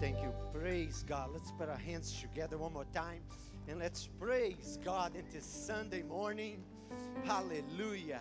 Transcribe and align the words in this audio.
Thank 0.00 0.22
you. 0.22 0.32
Praise 0.52 1.04
God. 1.08 1.30
Let's 1.32 1.50
put 1.50 1.68
our 1.68 1.76
hands 1.76 2.20
together 2.20 2.56
one 2.56 2.72
more 2.72 2.86
time 2.94 3.20
and 3.66 3.80
let's 3.80 4.08
praise 4.20 4.78
God 4.84 5.16
into 5.16 5.40
Sunday 5.40 6.02
morning. 6.02 6.62
Hallelujah. 7.24 8.20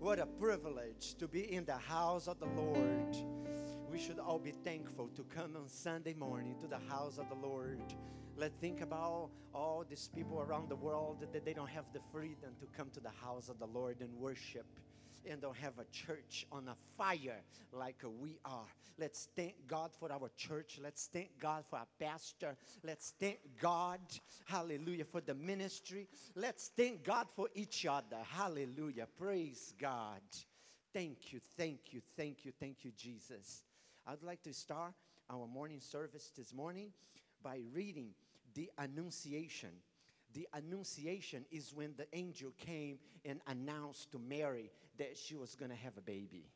What 0.00 0.18
a 0.18 0.26
privilege 0.26 1.14
to 1.14 1.26
be 1.26 1.50
in 1.50 1.64
the 1.64 1.78
house 1.78 2.28
of 2.28 2.40
the 2.40 2.46
Lord. 2.46 3.16
We 3.90 3.98
should 3.98 4.18
all 4.18 4.38
be 4.38 4.50
thankful 4.50 5.08
to 5.16 5.22
come 5.34 5.56
on 5.56 5.66
Sunday 5.66 6.12
morning 6.12 6.56
to 6.60 6.66
the 6.66 6.80
house 6.90 7.16
of 7.16 7.30
the 7.30 7.36
Lord. 7.36 7.80
Let's 8.36 8.56
think 8.60 8.82
about 8.82 9.30
all 9.54 9.82
these 9.88 10.10
people 10.14 10.42
around 10.42 10.68
the 10.68 10.76
world 10.76 11.26
that 11.32 11.42
they 11.42 11.54
don't 11.54 11.70
have 11.70 11.86
the 11.94 12.00
freedom 12.12 12.50
to 12.60 12.66
come 12.76 12.90
to 12.90 13.00
the 13.00 13.12
house 13.22 13.48
of 13.48 13.58
the 13.58 13.66
Lord 13.66 13.96
and 14.00 14.12
worship 14.18 14.66
and 15.30 15.40
don't 15.40 15.56
have 15.56 15.78
a 15.78 15.84
church 15.92 16.46
on 16.52 16.68
a 16.68 16.76
fire 16.96 17.40
like 17.72 18.02
we 18.20 18.38
are. 18.44 18.66
Let's 18.98 19.28
thank 19.34 19.54
God 19.66 19.90
for 19.98 20.12
our 20.12 20.30
church. 20.36 20.78
Let's 20.82 21.08
thank 21.12 21.38
God 21.40 21.64
for 21.68 21.78
our 21.78 21.86
pastor. 21.98 22.56
Let's 22.84 23.14
thank 23.18 23.38
God, 23.60 24.00
hallelujah, 24.44 25.04
for 25.04 25.20
the 25.20 25.34
ministry. 25.34 26.08
Let's 26.36 26.70
thank 26.76 27.02
God 27.02 27.26
for 27.34 27.48
each 27.54 27.86
other. 27.86 28.18
Hallelujah. 28.30 29.06
Praise 29.18 29.74
God. 29.80 30.20
Thank 30.92 31.32
you, 31.32 31.40
thank 31.56 31.92
you, 31.92 32.00
thank 32.16 32.44
you, 32.44 32.52
thank 32.60 32.84
you, 32.84 32.92
Jesus. 32.96 33.64
I'd 34.06 34.22
like 34.22 34.42
to 34.44 34.54
start 34.54 34.92
our 35.28 35.46
morning 35.48 35.80
service 35.80 36.30
this 36.36 36.54
morning 36.54 36.92
by 37.42 37.58
reading 37.72 38.10
the 38.54 38.70
Annunciation. 38.78 39.70
The 40.34 40.46
Annunciation 40.52 41.46
is 41.50 41.72
when 41.74 41.94
the 41.96 42.06
angel 42.12 42.52
came 42.58 42.98
and 43.24 43.40
announced 43.46 44.12
to 44.12 44.18
Mary 44.18 44.70
that 44.98 45.16
she 45.16 45.34
was 45.34 45.54
going 45.54 45.70
to 45.70 45.76
have 45.76 45.96
a 45.96 46.00
baby. 46.00 46.46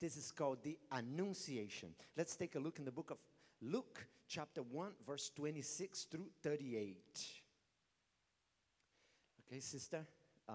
This 0.00 0.16
is 0.16 0.32
called 0.32 0.58
the 0.62 0.78
Annunciation. 0.90 1.90
Let's 2.16 2.34
take 2.34 2.56
a 2.56 2.58
look 2.58 2.78
in 2.78 2.84
the 2.84 2.90
book 2.90 3.10
of 3.10 3.18
Luke, 3.60 4.04
chapter 4.28 4.62
1, 4.62 4.90
verse 5.06 5.30
26 5.36 6.04
through 6.10 6.26
38. 6.42 6.96
Okay, 9.46 9.60
sister? 9.60 10.04
Uh, 10.48 10.52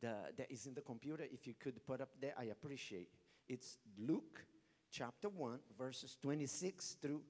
the, 0.00 0.14
that 0.36 0.50
is 0.50 0.66
in 0.66 0.74
the 0.74 0.82
computer. 0.82 1.24
If 1.32 1.46
you 1.46 1.54
could 1.58 1.84
put 1.86 2.00
up 2.00 2.10
there, 2.20 2.34
I 2.38 2.44
appreciate. 2.44 3.08
It's 3.48 3.78
Luke 3.98 4.44
chapter 4.90 5.28
1, 5.28 5.58
verses 5.78 6.16
26 6.20 6.96
through 7.00 7.22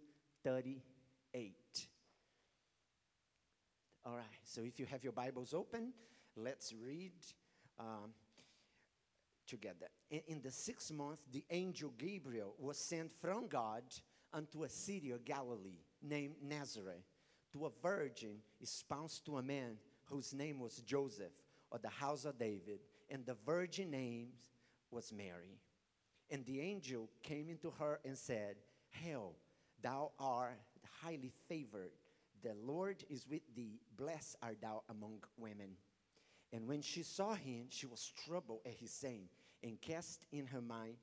38. 0.44 1.54
All 4.04 4.16
right, 4.16 4.24
so 4.42 4.62
if 4.62 4.78
you 4.78 4.86
have 4.86 5.04
your 5.04 5.12
Bibles 5.12 5.54
open, 5.54 5.92
let's 6.36 6.72
read 6.72 7.12
um, 7.78 8.10
together. 9.46 9.86
In, 10.10 10.20
in 10.28 10.42
the 10.42 10.50
sixth 10.50 10.92
month, 10.92 11.18
the 11.32 11.44
angel 11.50 11.92
Gabriel 11.98 12.54
was 12.58 12.78
sent 12.78 13.12
from 13.20 13.48
God 13.48 13.82
unto 14.32 14.64
a 14.64 14.68
city 14.68 15.10
of 15.10 15.24
Galilee 15.24 15.80
named 16.02 16.34
Nazareth 16.42 17.04
to 17.52 17.66
a 17.66 17.70
virgin 17.82 18.36
espoused 18.60 19.24
to 19.26 19.38
a 19.38 19.42
man 19.42 19.76
whose 20.04 20.34
name 20.34 20.60
was 20.60 20.82
Joseph 20.82 21.32
of 21.72 21.82
the 21.82 21.88
house 21.88 22.24
of 22.24 22.38
David, 22.38 22.80
and 23.10 23.24
the 23.24 23.36
virgin 23.46 23.90
name 23.90 24.28
was 24.90 25.12
Mary. 25.12 25.58
And 26.30 26.44
the 26.44 26.60
angel 26.60 27.08
came 27.22 27.48
into 27.48 27.70
her 27.78 28.00
and 28.04 28.16
said, 28.16 28.56
Hail, 28.90 29.34
thou 29.82 30.12
art 30.18 30.58
highly 31.02 31.32
favored. 31.48 31.92
The 32.42 32.54
Lord 32.62 33.04
is 33.08 33.26
with 33.28 33.42
thee. 33.54 33.80
Blessed 33.96 34.36
art 34.42 34.58
thou 34.60 34.82
among 34.88 35.22
women. 35.36 35.70
And 36.52 36.66
when 36.66 36.80
she 36.80 37.02
saw 37.02 37.34
him, 37.34 37.66
she 37.68 37.86
was 37.86 38.12
troubled 38.24 38.60
at 38.64 38.74
his 38.74 38.90
saying, 38.90 39.28
and 39.62 39.80
cast 39.80 40.24
in 40.32 40.46
her 40.46 40.60
mind 40.60 40.96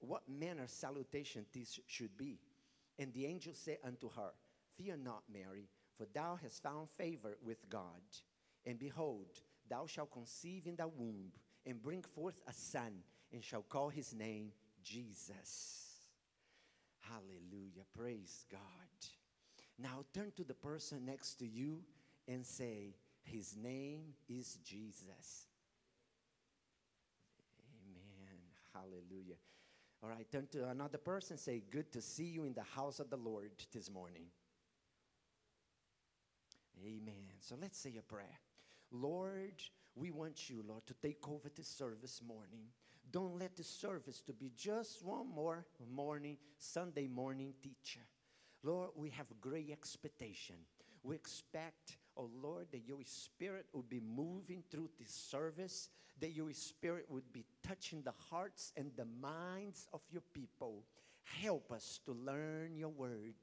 what 0.00 0.28
manner 0.28 0.66
salutation 0.66 1.46
this 1.52 1.78
should 1.86 2.16
be. 2.16 2.38
And 2.98 3.12
the 3.12 3.26
angel 3.26 3.52
said 3.54 3.78
unto 3.84 4.10
her, 4.10 4.32
Fear 4.76 4.98
not, 4.98 5.22
Mary, 5.32 5.68
for 5.96 6.06
thou 6.12 6.38
hast 6.42 6.62
found 6.62 6.88
favor 6.96 7.36
with 7.44 7.68
God. 7.68 8.00
And 8.66 8.78
behold, 8.78 9.26
thou 9.68 9.86
shalt 9.86 10.12
conceive 10.12 10.66
in 10.66 10.76
thy 10.76 10.86
womb, 10.86 11.32
and 11.66 11.82
bring 11.82 12.02
forth 12.02 12.40
a 12.48 12.52
son, 12.52 12.92
and 13.32 13.42
shall 13.44 13.62
call 13.62 13.88
his 13.88 14.14
name 14.14 14.50
Jesus. 14.82 15.92
Hallelujah. 17.00 17.84
Praise 17.96 18.46
God. 18.50 18.60
Now 19.78 20.04
turn 20.12 20.32
to 20.36 20.44
the 20.44 20.54
person 20.54 21.04
next 21.04 21.34
to 21.36 21.46
you 21.46 21.80
and 22.28 22.44
say, 22.44 22.94
His 23.22 23.56
name 23.56 24.14
is 24.28 24.58
Jesus. 24.64 25.46
Amen. 27.86 28.40
Hallelujah. 28.74 29.36
All 30.02 30.08
right, 30.08 30.26
turn 30.30 30.48
to 30.52 30.68
another 30.68 30.98
person. 30.98 31.38
Say, 31.38 31.62
Good 31.70 31.92
to 31.92 32.02
see 32.02 32.24
you 32.24 32.44
in 32.44 32.54
the 32.54 32.62
house 32.62 32.98
of 32.98 33.10
the 33.10 33.16
Lord 33.16 33.52
this 33.72 33.90
morning. 33.90 34.26
Amen. 36.84 37.14
So 37.40 37.56
let's 37.60 37.78
say 37.78 37.94
a 37.98 38.02
prayer. 38.02 38.40
Lord, 38.90 39.62
we 39.94 40.10
want 40.10 40.50
you, 40.50 40.64
Lord, 40.66 40.86
to 40.86 40.94
take 40.94 41.28
over 41.28 41.48
this 41.54 41.68
service 41.68 42.20
morning. 42.26 42.66
Don't 43.10 43.38
let 43.38 43.56
the 43.56 43.64
service 43.64 44.20
to 44.22 44.32
be 44.32 44.52
just 44.56 45.04
one 45.04 45.28
more 45.28 45.66
morning, 45.94 46.38
Sunday 46.58 47.06
morning 47.06 47.52
teacher. 47.62 48.00
Lord, 48.62 48.90
we 48.96 49.10
have 49.10 49.26
great 49.40 49.70
expectation. 49.70 50.56
We 51.02 51.16
expect, 51.16 51.96
oh 52.16 52.30
Lord, 52.42 52.66
that 52.72 52.86
your 52.86 52.98
spirit 53.04 53.66
would 53.72 53.88
be 53.88 54.00
moving 54.00 54.62
through 54.70 54.90
this 54.98 55.12
service, 55.12 55.88
that 56.20 56.32
your 56.32 56.52
spirit 56.52 57.06
would 57.08 57.32
be 57.32 57.44
touching 57.66 58.02
the 58.02 58.14
hearts 58.30 58.72
and 58.76 58.90
the 58.96 59.06
minds 59.20 59.86
of 59.92 60.00
your 60.10 60.22
people. 60.32 60.84
Help 61.22 61.72
us 61.72 62.00
to 62.04 62.12
learn 62.12 62.76
your 62.76 62.90
word. 62.90 63.34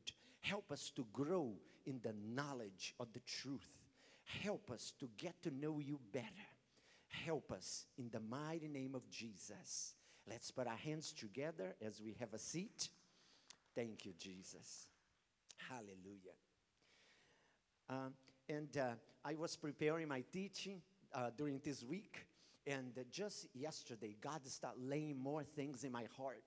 Help 0.41 0.71
us 0.71 0.91
to 0.95 1.05
grow 1.11 1.53
in 1.85 1.99
the 2.03 2.13
knowledge 2.33 2.93
of 2.99 3.11
the 3.13 3.21
truth. 3.21 3.69
Help 4.43 4.69
us 4.71 4.93
to 4.99 5.09
get 5.17 5.41
to 5.43 5.51
know 5.51 5.79
you 5.79 5.99
better. 6.13 6.25
Help 7.07 7.51
us 7.51 7.85
in 7.97 8.09
the 8.11 8.19
mighty 8.19 8.67
name 8.67 8.93
of 8.93 9.09
Jesus. 9.09 9.95
Let's 10.29 10.51
put 10.51 10.67
our 10.67 10.77
hands 10.77 11.11
together 11.11 11.75
as 11.85 12.01
we 12.01 12.15
have 12.19 12.33
a 12.33 12.39
seat. 12.39 12.89
Thank 13.75 14.05
you, 14.05 14.13
Jesus. 14.19 14.87
Hallelujah. 15.69 16.37
Um, 17.89 18.13
and 18.49 18.75
uh, 18.77 18.95
I 19.23 19.35
was 19.35 19.55
preparing 19.55 20.07
my 20.07 20.23
teaching 20.33 20.81
uh, 21.13 21.29
during 21.37 21.61
this 21.63 21.83
week, 21.83 22.25
and 22.65 22.97
uh, 22.97 23.01
just 23.11 23.47
yesterday, 23.53 24.15
God 24.19 24.45
started 24.47 24.81
laying 24.83 25.21
more 25.21 25.43
things 25.43 25.83
in 25.83 25.91
my 25.91 26.05
heart 26.17 26.43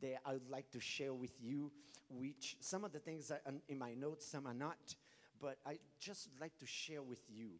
that 0.00 0.16
I 0.24 0.32
would 0.32 0.48
like 0.50 0.70
to 0.72 0.80
share 0.80 1.12
with 1.12 1.32
you. 1.40 1.70
Which 2.08 2.56
some 2.60 2.84
of 2.84 2.92
the 2.92 3.00
things 3.00 3.30
are 3.30 3.40
in 3.68 3.78
my 3.78 3.92
notes, 3.94 4.26
some 4.26 4.46
are 4.46 4.54
not, 4.54 4.94
but 5.40 5.58
I 5.66 5.78
just 5.98 6.28
like 6.40 6.56
to 6.60 6.66
share 6.66 7.02
with 7.02 7.18
you. 7.28 7.50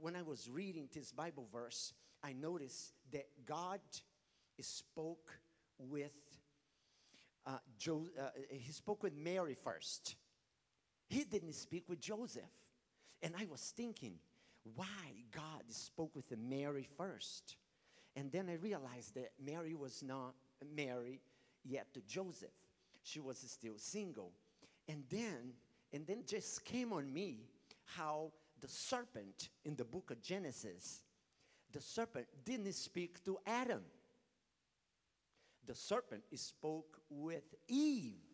When 0.00 0.14
I 0.14 0.22
was 0.22 0.48
reading 0.48 0.88
this 0.92 1.10
Bible 1.10 1.48
verse, 1.52 1.94
I 2.22 2.34
noticed 2.34 2.92
that 3.12 3.26
God 3.46 3.80
spoke 4.60 5.40
with 5.78 6.12
uh, 7.46 7.58
jo- 7.78 8.08
uh, 8.20 8.28
he 8.50 8.72
spoke 8.72 9.02
with 9.02 9.16
Mary 9.16 9.54
first. 9.54 10.16
He 11.08 11.24
didn't 11.24 11.54
speak 11.54 11.88
with 11.88 12.00
Joseph. 12.00 12.42
And 13.22 13.34
I 13.38 13.46
was 13.50 13.72
thinking, 13.76 14.14
why 14.74 14.86
God 15.32 15.62
spoke 15.68 16.14
with 16.14 16.32
Mary 16.38 16.86
first? 16.96 17.56
And 18.16 18.30
then 18.30 18.48
I 18.48 18.54
realized 18.54 19.14
that 19.14 19.32
Mary 19.44 19.74
was 19.74 20.02
not 20.02 20.34
married 20.74 21.20
yet 21.64 21.92
to 21.94 22.00
Joseph. 22.00 22.50
She 23.02 23.20
was 23.20 23.38
still 23.38 23.78
single. 23.78 24.32
And 24.88 25.04
then, 25.10 25.52
and 25.92 26.06
then 26.06 26.22
just 26.26 26.64
came 26.64 26.92
on 26.92 27.12
me 27.12 27.48
how 27.84 28.32
the 28.60 28.68
serpent 28.68 29.50
in 29.64 29.76
the 29.76 29.84
book 29.84 30.10
of 30.10 30.22
Genesis, 30.22 31.02
the 31.72 31.80
serpent 31.80 32.26
didn't 32.44 32.72
speak 32.72 33.24
to 33.24 33.38
Adam. 33.46 33.82
The 35.66 35.74
serpent 35.74 36.22
spoke 36.34 36.98
with 37.10 37.54
Eve. 37.68 38.27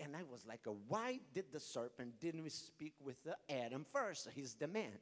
And 0.00 0.14
I 0.14 0.22
was 0.30 0.46
like, 0.46 0.60
why 0.86 1.18
did 1.34 1.46
the 1.52 1.58
serpent 1.60 2.20
didn't 2.20 2.50
speak 2.52 2.94
with 3.00 3.16
Adam 3.50 3.84
first? 3.92 4.28
He's 4.34 4.54
the 4.54 4.68
man. 4.68 4.98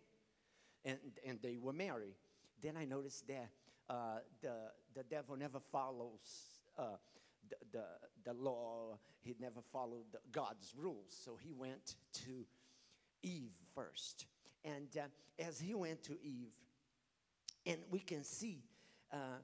And, 0.85 0.99
and 1.27 1.39
they 1.43 1.59
were 1.61 1.73
married. 1.73 2.15
Then 2.63 2.77
I 2.77 2.85
noticed 2.85 3.27
that 3.29 3.51
uh, 3.91 4.19
the, 4.41 4.55
the 4.95 5.03
devil 5.03 5.37
never 5.37 5.61
follows 5.71 6.61
uh, 6.79 6.97
the, 7.51 7.57
the, 7.73 7.85
the 8.25 8.33
law. 8.35 8.99
He 9.21 9.35
never 9.39 9.61
followed 9.73 10.05
the, 10.13 10.19
God's 10.33 10.75
rules. 10.77 11.15
So 11.25 11.37
he 11.41 11.53
went 11.53 11.97
to 12.25 12.47
Eve 13.23 13.53
first. 13.75 14.27
And 14.65 14.89
uh, 14.97 15.45
as 15.45 15.61
he 15.61 15.75
went 15.75 16.03
to 16.05 16.13
Eve, 16.23 16.53
and 17.67 17.79
we 17.91 17.99
can 17.99 18.25
see 18.25 18.63
uh, 19.13 19.41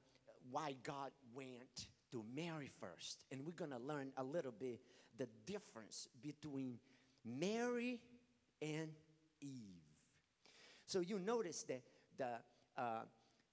why 0.49 0.75
God 0.83 1.11
went 1.35 1.87
to 2.11 2.23
Mary 2.33 2.71
first. 2.79 3.25
And 3.31 3.45
we're 3.45 3.51
going 3.51 3.71
to 3.71 3.79
learn 3.79 4.11
a 4.17 4.23
little 4.23 4.53
bit 4.57 4.79
the 5.17 5.27
difference 5.45 6.07
between 6.21 6.79
Mary 7.25 7.99
and 8.61 8.89
Eve. 9.41 9.83
So 10.85 10.99
you 10.99 11.19
notice 11.19 11.63
that 11.63 11.81
the, 12.17 12.81
uh, 12.81 13.01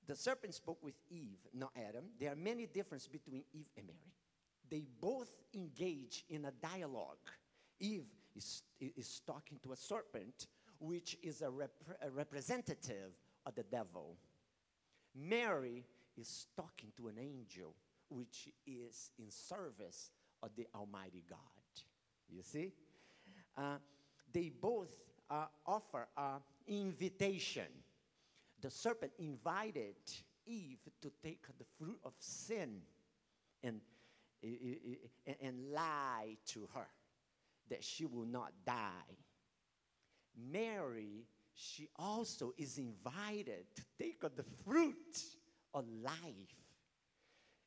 the 0.06 0.16
serpent 0.16 0.54
spoke 0.54 0.82
with 0.82 0.94
Eve, 1.08 1.38
not 1.54 1.70
Adam. 1.76 2.04
There 2.18 2.32
are 2.32 2.36
many 2.36 2.66
differences 2.66 3.08
between 3.08 3.44
Eve 3.52 3.68
and 3.76 3.86
Mary. 3.86 4.14
They 4.68 4.84
both 5.00 5.30
engage 5.54 6.24
in 6.28 6.44
a 6.44 6.52
dialogue. 6.52 7.18
Eve 7.80 8.06
is, 8.36 8.62
is 8.80 9.20
talking 9.26 9.58
to 9.62 9.72
a 9.72 9.76
serpent, 9.76 10.46
which 10.78 11.16
is 11.22 11.42
a, 11.42 11.50
rep- 11.50 11.82
a 12.02 12.10
representative 12.10 13.12
of 13.46 13.54
the 13.54 13.64
devil. 13.64 14.16
Mary 15.14 15.84
is 16.16 16.46
talking 16.56 16.92
to 16.96 17.08
an 17.08 17.18
angel, 17.18 17.74
which 18.08 18.48
is 18.66 19.10
in 19.18 19.30
service 19.30 20.10
of 20.42 20.50
the 20.56 20.66
Almighty 20.74 21.24
God. 21.28 21.38
You 22.28 22.42
see? 22.42 22.72
Uh, 23.56 23.76
they 24.32 24.50
both 24.60 24.94
uh, 25.30 25.46
offer 25.66 26.08
an 26.16 26.40
invitation. 26.66 27.66
The 28.60 28.70
serpent 28.70 29.12
invited 29.18 29.96
Eve 30.46 30.78
to 31.02 31.10
take 31.22 31.44
the 31.58 31.64
fruit 31.78 31.98
of 32.04 32.12
sin 32.18 32.80
and, 33.62 33.80
and, 34.42 35.36
and 35.40 35.72
lie 35.72 36.36
to 36.46 36.68
her 36.74 36.86
that 37.68 37.84
she 37.84 38.04
will 38.04 38.26
not 38.26 38.52
die. 38.66 39.16
Mary, 40.50 41.24
she 41.54 41.88
also 41.96 42.52
is 42.56 42.78
invited 42.78 43.64
to 43.74 43.82
take 43.98 44.22
of 44.24 44.36
the 44.36 44.44
fruit 44.64 45.24
of 45.74 45.84
life. 46.02 46.14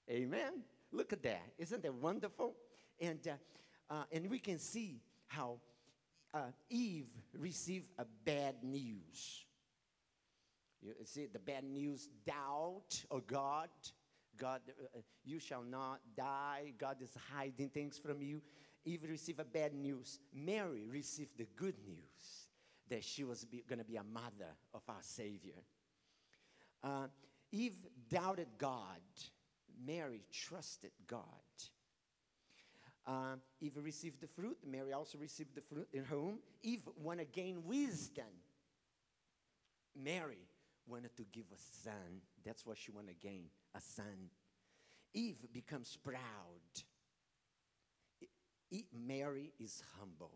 Amen. 0.10 0.64
Look 0.92 1.14
at 1.14 1.24
that. 1.24 1.44
Isn't 1.58 1.84
that 1.84 1.94
wonderful? 1.94 2.56
And, 3.03 3.27
uh, 3.27 3.94
uh, 3.94 4.03
and 4.13 4.29
we 4.29 4.39
can 4.39 4.57
see 4.57 5.01
how 5.27 5.57
uh, 6.33 6.51
Eve 6.69 7.09
received 7.38 7.89
a 8.00 8.05
bad 8.25 8.55
news. 8.63 9.45
You 10.81 10.94
see, 11.03 11.27
the 11.27 11.39
bad 11.39 11.65
news 11.65 12.07
doubt 12.25 13.03
of 13.11 13.27
God. 13.27 13.69
God, 14.38 14.61
uh, 14.69 15.00
you 15.25 15.39
shall 15.39 15.63
not 15.63 16.00
die. 16.15 16.73
God 16.77 16.97
is 17.01 17.11
hiding 17.35 17.69
things 17.69 18.00
from 18.00 18.21
you. 18.21 18.41
Eve 18.85 19.03
received 19.09 19.39
a 19.39 19.45
bad 19.45 19.73
news. 19.73 20.19
Mary 20.33 20.85
received 20.89 21.38
the 21.38 21.47
good 21.55 21.75
news 21.85 22.47
that 22.89 23.03
she 23.03 23.23
was 23.23 23.45
going 23.67 23.79
to 23.79 23.85
be 23.85 23.97
a 23.97 24.03
mother 24.03 24.55
of 24.73 24.81
our 24.88 25.01
Savior. 25.01 25.61
Uh, 26.83 27.07
Eve 27.51 27.75
doubted 28.09 28.47
God. 28.57 29.01
Mary 29.85 30.23
trusted 30.31 30.91
God. 31.07 31.21
Uh, 33.05 33.35
Eve 33.59 33.77
received 33.81 34.21
the 34.21 34.27
fruit. 34.27 34.57
Mary 34.65 34.94
also 34.94 35.17
received 35.17 35.55
the 35.55 35.61
fruit 35.61 35.88
in 35.91 36.05
whom 36.05 36.39
Eve 36.61 36.88
wanted 37.01 37.33
to 37.33 37.39
gain 37.39 37.63
wisdom. 37.65 38.31
Mary 39.95 40.47
wanted 40.88 41.15
to 41.17 41.23
give 41.31 41.45
a 41.53 41.83
son. 41.83 42.21
That's 42.45 42.65
what 42.65 42.77
she 42.77 42.91
wanted 42.91 43.19
to 43.19 43.27
gain 43.27 43.45
a 43.75 43.81
son. 43.81 44.29
Eve 45.13 45.38
becomes 45.53 45.97
proud. 46.03 46.15
I, 48.73 48.85
Mary 49.05 49.51
is 49.59 49.83
humble. 50.00 50.31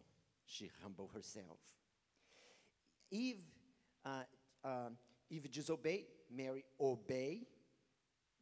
She 0.45 0.69
humble 0.83 1.09
herself. 1.13 1.59
Eve, 3.11 3.43
uh, 4.05 4.23
uh, 4.63 4.89
Eve 5.29 5.51
disobeyed. 5.51 6.05
Mary 6.29 6.63
obey 6.79 7.47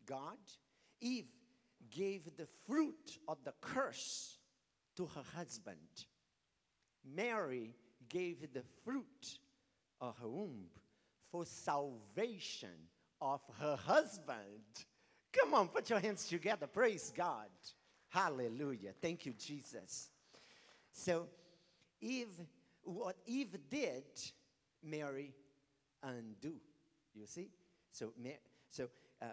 God. 0.06 0.38
Eve 1.00 1.28
gave 1.92 2.24
the 2.38 2.48
fruit 2.68 3.20
of 3.28 3.38
the 3.44 3.54
curse 3.62 4.38
to 4.98 5.06
her 5.08 5.24
husband. 5.36 5.78
Mary 7.04 7.76
gave 8.10 8.42
the 8.54 8.64
fruit 8.84 9.40
of 10.02 10.18
her 10.18 10.28
womb 10.28 10.66
for 11.32 11.46
salvation 11.46 12.70
of 13.22 13.42
her 13.60 13.76
husband. 13.76 14.38
Come 15.34 15.54
on, 15.54 15.68
put 15.68 15.90
your 15.90 16.00
hands 16.00 16.28
together. 16.28 16.68
Praise 16.68 17.12
God. 17.16 17.50
Hallelujah. 18.10 18.92
Thank 19.02 19.26
you, 19.26 19.34
Jesus. 19.34 20.10
So, 20.92 21.28
Eve, 22.00 22.40
what 22.84 23.18
Eve 23.26 23.58
did, 23.70 24.06
Mary 24.84 25.34
undo. 26.04 26.56
You 27.14 27.26
see? 27.26 27.50
So, 27.92 28.14
so 28.70 28.88
uh, 29.22 29.26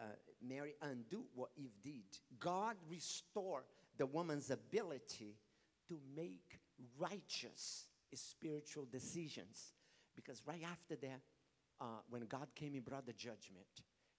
Mary 0.46 0.74
undo 0.82 1.24
what 1.34 1.50
Eve 1.56 1.74
did. 1.82 2.18
God 2.38 2.76
restored 2.88 3.64
the 3.98 4.06
woman's 4.06 4.50
ability 4.50 5.36
to 5.88 5.98
make 6.16 6.58
righteous 6.98 7.86
spiritual 8.14 8.86
decisions. 8.90 9.72
Because 10.14 10.42
right 10.46 10.62
after 10.70 10.96
that, 10.96 11.20
uh, 11.80 12.00
when 12.08 12.26
God 12.26 12.48
came 12.54 12.74
and 12.74 12.84
brought 12.84 13.06
the 13.06 13.12
judgment, 13.12 13.66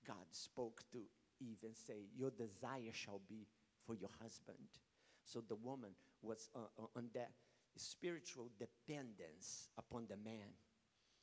God 0.06 0.26
spoke 0.32 0.84
to 0.92 1.00
Eve 1.40 1.64
and 1.64 1.76
say, 1.76 2.08
"Your 2.16 2.32
desire 2.32 2.92
shall 2.92 3.22
be 3.28 3.48
for 3.86 3.96
your 3.96 4.10
husband." 4.22 4.80
So 5.24 5.42
the 5.42 5.56
woman 5.56 5.92
was 6.22 6.50
uh, 6.56 6.60
uh, 6.78 6.88
on 6.96 7.10
that 7.14 7.32
spiritual 7.78 8.50
dependence 8.60 9.70
upon 9.78 10.08
the 10.08 10.18
man. 10.18 10.54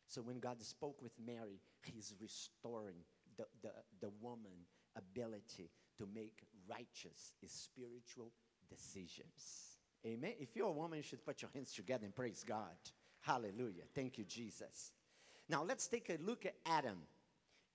So 0.06 0.23
when 0.23 0.41
God 0.41 0.62
spoke 0.62 1.00
with 1.02 1.12
Mary, 1.19 1.61
He's 1.82 2.14
restoring 2.20 3.05
the, 3.37 3.47
the, 3.62 3.73
the 4.00 4.11
woman 4.20 4.67
ability 4.97 5.71
to 5.99 6.07
make 6.15 6.45
righteous 6.69 7.33
spiritual 7.47 8.33
decisions. 8.69 9.79
Amen. 10.07 10.35
If 10.39 10.57
you're 10.57 10.69
a 10.69 10.73
woman, 10.73 10.99
you 10.99 11.03
should 11.03 11.25
put 11.25 11.43
your 11.43 11.51
hands 11.53 11.75
together 11.75 12.05
and 12.05 12.15
praise 12.15 12.45
God. 12.47 12.77
Hallelujah. 13.21 13.85
Thank 13.95 14.17
you, 14.17 14.25
Jesus. 14.25 14.93
Now 15.49 15.63
let's 15.63 15.89
take 15.89 16.09
a 16.09 16.17
look 16.23 16.47
at 16.47 16.55
Adam 16.65 16.99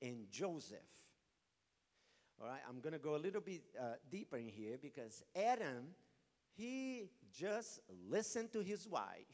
and 0.02 0.30
Joseph. 0.32 0.78
All 2.42 2.48
right, 2.48 2.62
I'm 2.68 2.80
going 2.80 2.94
to 2.94 3.00
go 3.00 3.16
a 3.16 3.18
little 3.18 3.42
bit 3.42 3.62
uh, 3.80 3.94
deeper 4.12 4.38
in 4.38 4.48
here 4.48 4.78
because 4.82 5.24
Adam, 5.36 5.88
he 6.58 7.10
just 7.34 7.80
listened 8.10 8.52
to 8.54 8.62
his 8.62 8.88
wife. 8.88 9.26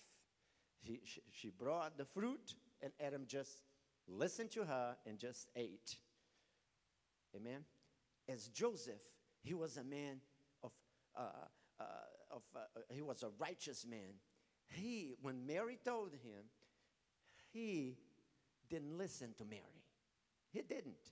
He, 0.81 0.99
she, 1.03 1.21
she 1.31 1.49
brought 1.49 1.97
the 1.97 2.05
fruit, 2.05 2.53
and 2.81 2.91
Adam 2.99 3.23
just 3.27 3.63
listened 4.07 4.51
to 4.51 4.65
her 4.65 4.95
and 5.05 5.17
just 5.17 5.47
ate. 5.55 5.95
Amen. 7.35 7.63
As 8.27 8.47
Joseph, 8.47 9.01
he 9.43 9.53
was 9.53 9.77
a 9.77 9.83
man 9.83 10.21
of, 10.63 10.71
uh, 11.15 11.21
uh, 11.79 11.83
of 12.29 12.41
uh, 12.55 12.59
he 12.89 13.01
was 13.01 13.23
a 13.23 13.29
righteous 13.39 13.85
man. 13.89 14.13
He, 14.67 15.15
when 15.21 15.45
Mary 15.45 15.77
told 15.83 16.13
him, 16.13 16.45
he 17.51 17.97
didn't 18.69 18.97
listen 18.97 19.33
to 19.37 19.45
Mary. 19.45 19.83
He 20.51 20.61
didn't. 20.61 21.11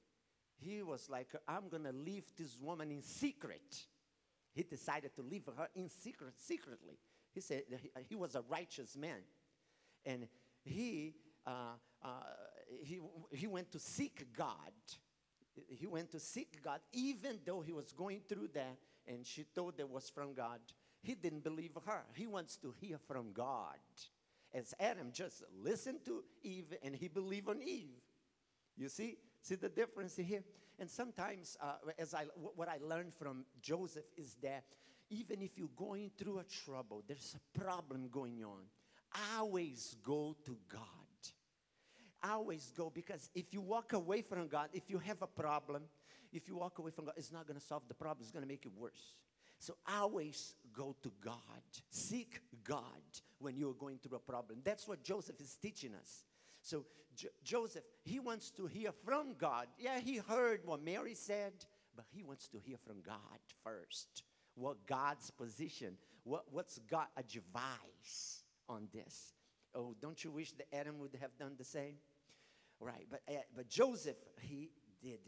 He 0.58 0.82
was 0.82 1.10
like, 1.10 1.28
I'm 1.48 1.70
going 1.70 1.84
to 1.84 1.92
leave 1.92 2.26
this 2.38 2.58
woman 2.60 2.92
in 2.92 3.02
secret. 3.02 3.86
He 4.54 4.64
decided 4.64 5.16
to 5.16 5.22
leave 5.22 5.46
her 5.46 5.70
in 5.76 5.90
secret, 5.90 6.34
secretly. 6.38 6.98
He 7.34 7.42
said 7.42 7.64
he, 7.70 7.90
he 8.10 8.16
was 8.16 8.36
a 8.36 8.42
righteous 8.50 8.98
man. 8.98 9.20
And 10.06 10.28
he, 10.64 11.16
uh, 11.46 11.76
uh, 12.04 12.10
he, 12.82 13.00
he 13.32 13.48
went 13.48 13.72
to 13.72 13.80
seek 13.80 14.26
God 14.36 14.74
he 15.68 15.88
went 15.88 16.12
to 16.12 16.20
seek 16.20 16.62
God, 16.64 16.80
even 16.94 17.40
though 17.46 17.62
he 17.62 17.74
was 17.74 17.92
going 17.92 18.22
through 18.28 18.50
that 18.54 18.78
and 19.08 19.26
she 19.26 19.44
thought 19.44 19.78
that 19.78 19.90
was 19.90 20.10
from 20.10 20.34
God. 20.34 20.60
He 21.02 21.16
didn't 21.16 21.44
believe 21.44 21.72
her. 21.86 22.04
He 22.14 22.28
wants 22.28 22.58
to 22.58 22.74
hear 22.80 22.98
from 22.98 23.32
God. 23.34 23.78
As 24.54 24.74
Adam 24.80 25.12
just 25.14 25.44
listened 25.64 26.00
to 26.06 26.24
Eve 26.44 26.74
and 26.84 26.96
he 26.96 27.08
believed 27.08 27.50
on 27.50 27.62
Eve. 27.62 28.02
You 28.78 28.90
see? 28.90 29.18
See 29.42 29.56
the 29.56 29.70
difference 29.70 30.16
here? 30.16 30.44
And 30.80 30.90
sometimes, 30.90 31.58
uh, 31.62 31.76
as 31.98 32.14
I, 32.14 32.24
what 32.56 32.68
I 32.68 32.78
learned 32.82 33.14
from 33.14 33.46
Joseph 33.62 34.06
is 34.18 34.36
that 34.42 34.64
even 35.10 35.42
if 35.42 35.58
you're 35.58 35.70
going 35.76 36.12
through 36.18 36.40
a 36.40 36.44
trouble, 36.44 37.04
there's 37.08 37.36
a 37.36 37.60
problem 37.60 38.10
going 38.12 38.44
on, 38.44 38.64
always 39.38 39.96
go 40.04 40.36
to 40.46 40.58
God 40.72 40.99
always 42.24 42.72
go 42.76 42.92
because 42.94 43.30
if 43.36 43.54
you 43.54 43.62
walk 43.62 43.94
away 43.94 44.22
from 44.22 44.48
God, 44.48 44.70
if 44.74 44.90
you 44.90 45.00
have 45.00 45.22
a 45.22 45.28
problem, 45.28 45.84
if 46.32 46.48
you 46.48 46.56
walk 46.56 46.80
away 46.80 46.92
from 46.92 47.06
God, 47.06 47.16
it's 47.18 47.32
not 47.32 47.48
going 47.48 47.60
to 47.60 47.66
solve 47.66 47.84
the 47.88 47.94
problem, 47.94 48.20
it's 48.22 48.32
going 48.32 48.44
to 48.44 48.48
make 48.50 48.66
it 48.66 48.72
worse. 48.78 49.16
So 49.60 49.76
always 49.88 50.56
go 50.74 50.96
to 51.04 51.12
God. 51.24 51.36
Seek 51.90 52.40
God 52.64 52.84
when 53.40 53.58
you're 53.58 53.74
going 53.74 53.98
through 53.98 54.18
a 54.18 54.22
problem. 54.22 54.60
That's 54.64 54.88
what 54.88 55.04
Joseph 55.04 55.40
is 55.42 55.58
teaching 55.62 55.94
us. 55.94 56.24
So 56.62 56.86
jo- 57.16 57.30
Joseph, 57.44 57.84
he 58.04 58.20
wants 58.20 58.52
to 58.52 58.68
hear 58.68 58.92
from 59.04 59.36
God. 59.38 59.68
Yeah, 59.78 60.00
he 60.00 60.18
heard 60.18 60.62
what 60.66 60.82
Mary 60.82 61.14
said, 61.14 61.54
but 61.96 62.06
he 62.12 62.24
wants 62.24 62.48
to 62.50 62.60
hear 62.60 62.78
from 62.78 63.02
God 63.06 63.18
first. 63.64 64.24
What 64.56 64.86
God's 64.88 65.30
position, 65.32 65.96
what, 66.24 66.46
what's 66.52 66.80
God 66.90 67.08
advice 67.18 68.44
on 68.70 68.88
this? 68.94 69.34
Oh, 69.76 69.94
don't 70.02 70.24
you 70.24 70.32
wish 70.32 70.54
that 70.54 70.68
Adam 70.74 71.00
would 71.00 71.18
have 71.20 71.38
done 71.38 71.54
the 71.58 71.66
same? 71.66 71.96
Right, 72.80 73.08
but, 73.10 73.22
uh, 73.28 73.34
but 73.56 73.68
Joseph, 73.68 74.18
he 74.42 74.72
did. 75.02 75.20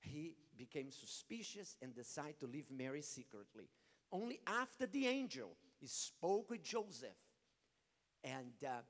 He 0.00 0.36
became 0.56 0.90
suspicious 0.90 1.76
and 1.82 1.94
decided 1.94 2.38
to 2.40 2.46
leave 2.46 2.70
Mary 2.70 3.02
secretly. 3.02 3.68
Only 4.12 4.40
after 4.46 4.86
the 4.86 5.06
angel 5.06 5.56
he 5.78 5.86
spoke 5.86 6.50
with 6.50 6.62
Joseph, 6.62 7.16
and 8.22 8.52
uh, 8.66 8.82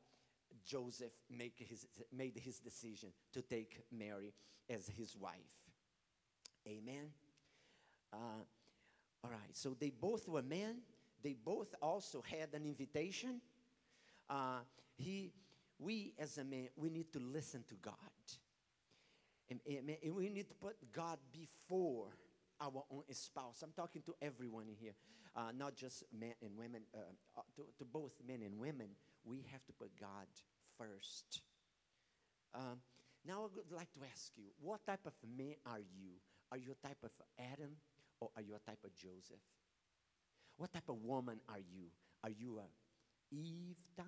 Joseph 0.64 1.12
make 1.31 1.55
his, 1.59 1.87
made 2.12 2.37
his 2.37 2.59
decision 2.59 3.11
to 3.33 3.43
take 3.43 3.85
Mary 3.93 4.33
as 4.69 4.88
his 4.88 5.17
wife. 5.17 5.55
Amen. 6.67 7.11
Uh, 8.12 8.43
all 9.23 9.31
right, 9.31 9.55
so 9.55 9.76
they 9.79 9.90
both 9.90 10.29
were 10.29 10.43
men. 10.43 10.79
they 11.23 11.35
both 11.35 11.75
also 11.81 12.23
had 12.23 12.49
an 12.55 12.67
invitation. 12.67 13.40
Uh, 14.29 14.61
he, 14.97 15.33
we 15.81 16.15
as 16.19 16.39
a 16.39 16.45
man, 16.45 16.69
we 16.77 16.91
need 16.91 17.13
to 17.13 17.19
listen 17.19 17.65
to 17.69 17.75
God. 17.77 17.95
And, 19.49 19.61
and- 19.67 20.15
we 20.15 20.29
need 20.29 20.49
to 20.49 20.55
put 20.55 20.77
God 20.93 21.19
before 21.33 22.09
our 22.61 22.85
own 22.91 23.03
spouse. 23.13 23.63
I'm 23.63 23.73
talking 23.73 24.03
to 24.03 24.15
everyone 24.21 24.69
in 24.69 24.77
here, 24.77 24.93
uh, 25.35 25.51
not 25.57 25.75
just 25.75 26.05
men 26.13 26.35
and 26.43 26.57
women, 26.57 26.83
uh, 26.95 26.99
uh, 27.37 27.43
to, 27.57 27.63
to 27.79 27.85
both 27.85 28.13
men 28.27 28.43
and 28.43 28.59
women. 28.59 28.89
We 29.25 29.47
have 29.51 29.65
to 29.67 29.73
put 29.73 29.91
God 29.99 30.27
first. 30.79 31.41
Um, 32.55 32.81
now 33.27 33.43
I 33.43 33.47
would 33.55 33.73
like 33.73 33.93
to 33.95 34.01
ask 34.13 34.33
you, 34.37 34.45
what 34.61 34.85
type 34.87 35.07
of 35.07 35.15
man 35.37 35.55
are 35.67 35.79
you? 35.79 36.21
Are 36.53 36.59
you 36.59 36.73
a 36.73 36.87
type 36.87 36.99
of 37.03 37.11
Adam 37.39 37.77
or 38.21 38.31
are 38.37 38.43
you 38.43 38.55
a 38.55 38.71
type 38.71 38.81
of 38.85 38.95
Joseph? 38.95 39.41
What 40.57 40.73
type 40.73 40.89
of 40.89 40.97
woman 41.03 41.41
are 41.49 41.59
you? 41.59 41.87
Are 42.23 42.31
you 42.31 42.59
a 42.59 43.35
Eve 43.35 43.77
type 43.97 44.07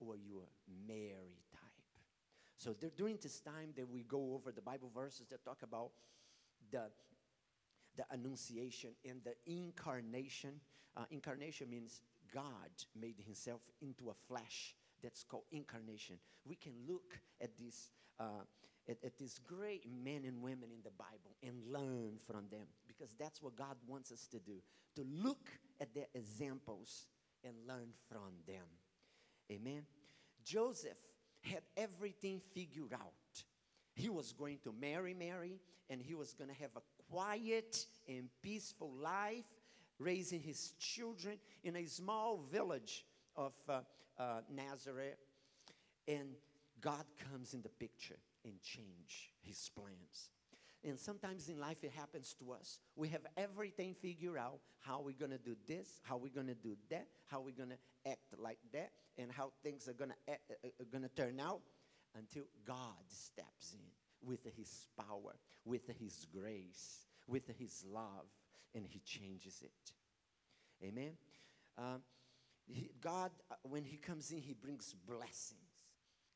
or 0.00 0.14
are 0.14 0.16
you 0.16 0.42
a 0.42 0.88
Mary 0.88 1.42
type? 1.52 1.60
So 2.56 2.74
during 2.96 3.18
this 3.20 3.40
time 3.40 3.70
that 3.76 3.88
we 3.88 4.04
go 4.04 4.34
over 4.34 4.52
the 4.52 4.62
Bible 4.62 4.90
verses 4.94 5.26
that 5.28 5.44
talk 5.44 5.62
about 5.62 5.90
the 6.70 6.90
the 7.96 8.04
annunciation 8.10 8.90
and 9.08 9.20
the 9.24 9.34
incarnation. 9.46 10.60
Uh, 10.96 11.04
incarnation 11.10 11.70
means 11.70 12.02
God 12.32 12.70
made 13.00 13.16
himself 13.24 13.60
into 13.80 14.10
a 14.10 14.14
flesh. 14.28 14.74
That's 15.02 15.22
called 15.22 15.44
incarnation. 15.52 16.16
We 16.44 16.56
can 16.56 16.72
look 16.88 17.18
at 17.40 17.56
these 17.56 17.90
uh, 18.18 18.44
at, 18.88 18.98
at 19.04 19.16
these 19.18 19.38
great 19.38 19.84
men 20.04 20.24
and 20.26 20.42
women 20.42 20.70
in 20.72 20.82
the 20.82 20.90
Bible 20.90 21.36
and 21.42 21.54
learn 21.72 22.18
from 22.26 22.44
them 22.50 22.66
because 22.86 23.14
that's 23.18 23.42
what 23.42 23.56
God 23.56 23.76
wants 23.86 24.12
us 24.12 24.26
to 24.28 24.38
do 24.38 24.60
to 24.96 25.04
look 25.22 25.50
at 25.80 25.94
their 25.94 26.06
examples 26.14 27.06
and 27.42 27.54
learn 27.66 27.88
from 28.08 28.32
them. 28.46 28.66
Amen. 29.50 29.82
Joseph 30.44 30.96
had 31.42 31.62
everything 31.76 32.40
figured 32.54 32.92
out. 32.92 33.44
He 33.94 34.08
was 34.08 34.32
going 34.32 34.58
to 34.64 34.74
marry 34.78 35.14
Mary 35.14 35.60
and 35.90 36.00
he 36.00 36.14
was 36.14 36.32
going 36.32 36.50
to 36.50 36.56
have 36.56 36.70
a 36.76 36.82
quiet 37.10 37.86
and 38.08 38.28
peaceful 38.42 38.90
life, 38.92 39.44
raising 39.98 40.40
his 40.40 40.72
children 40.78 41.38
in 41.62 41.76
a 41.76 41.86
small 41.86 42.44
village 42.50 43.04
of 43.36 43.52
uh, 43.68 43.80
uh, 44.18 44.40
Nazareth. 44.50 45.18
And 46.08 46.34
God 46.80 47.04
comes 47.30 47.54
in 47.54 47.62
the 47.62 47.68
picture 47.68 48.18
and 48.44 48.60
change 48.62 49.32
his 49.42 49.70
plans. 49.74 50.30
And 50.84 50.98
sometimes 50.98 51.48
in 51.48 51.58
life 51.58 51.78
it 51.82 51.92
happens 51.92 52.34
to 52.38 52.52
us. 52.52 52.78
We 52.94 53.08
have 53.08 53.22
everything 53.36 53.94
figured 53.94 54.36
out 54.36 54.58
how 54.80 55.00
we're 55.00 55.16
going 55.18 55.30
to 55.30 55.38
do 55.38 55.56
this, 55.66 56.00
how 56.02 56.18
we're 56.18 56.32
going 56.32 56.48
to 56.48 56.54
do 56.54 56.76
that, 56.90 57.06
how 57.26 57.40
we're 57.40 57.54
going 57.56 57.70
to 57.70 58.10
act 58.10 58.34
like 58.38 58.58
that, 58.72 58.90
and 59.16 59.32
how 59.32 59.52
things 59.62 59.88
are 59.88 59.94
going 59.94 60.12
uh, 60.28 60.32
uh, 60.64 60.68
going 60.92 61.02
to 61.02 61.08
turn 61.08 61.40
out 61.40 61.62
until 62.16 62.44
God 62.66 63.02
steps 63.08 63.72
in 63.72 64.28
with 64.28 64.44
his 64.56 64.88
power, 64.96 65.36
with 65.64 65.88
his 65.98 66.26
grace, 66.32 67.06
with 67.26 67.48
his 67.58 67.84
love, 67.90 68.26
and 68.74 68.86
he 68.86 69.00
changes 69.00 69.62
it. 69.62 69.92
Amen. 70.86 71.12
Um, 71.78 72.02
he- 72.66 72.90
God, 73.00 73.30
uh, 73.50 73.54
when 73.62 73.84
he 73.84 73.96
comes 73.96 74.30
in, 74.30 74.40
he 74.40 74.52
brings 74.52 74.94
blessings. 75.06 75.60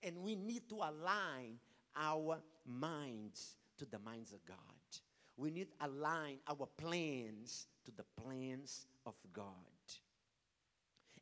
And 0.02 0.18
we 0.18 0.36
need 0.36 0.68
to 0.70 0.76
align 0.76 1.58
our 1.96 2.40
minds 2.64 3.57
to 3.78 3.86
the 3.86 3.98
minds 3.98 4.32
of 4.32 4.44
God. 4.44 4.56
We 5.36 5.50
need 5.50 5.68
to 5.70 5.86
align 5.86 6.38
our 6.48 6.66
plans 6.76 7.66
to 7.84 7.92
the 7.92 8.04
plans 8.22 8.86
of 9.06 9.14
God. 9.32 9.44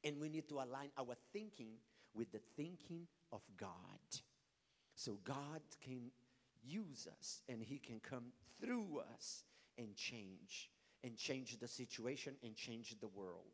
And 0.05 0.19
we 0.21 0.29
need 0.29 0.49
to 0.49 0.57
align 0.57 0.91
our 0.99 1.15
thinking 1.33 1.75
with 2.15 2.33
the 2.33 2.41
thinking 2.57 3.07
of 3.33 3.43
God. 3.57 3.69
So 4.95 5.19
God 5.25 5.61
can 5.85 6.11
use 6.65 7.07
us 7.19 7.43
and 7.49 7.63
He 7.63 7.79
can 7.79 8.01
come 8.01 8.33
through 8.61 9.03
us 9.13 9.45
and 9.79 9.95
change, 9.95 10.71
and 11.05 11.17
change 11.17 11.59
the 11.59 11.69
situation 11.69 12.35
and 12.43 12.57
change 12.57 12.95
the 13.01 13.09
world. 13.09 13.53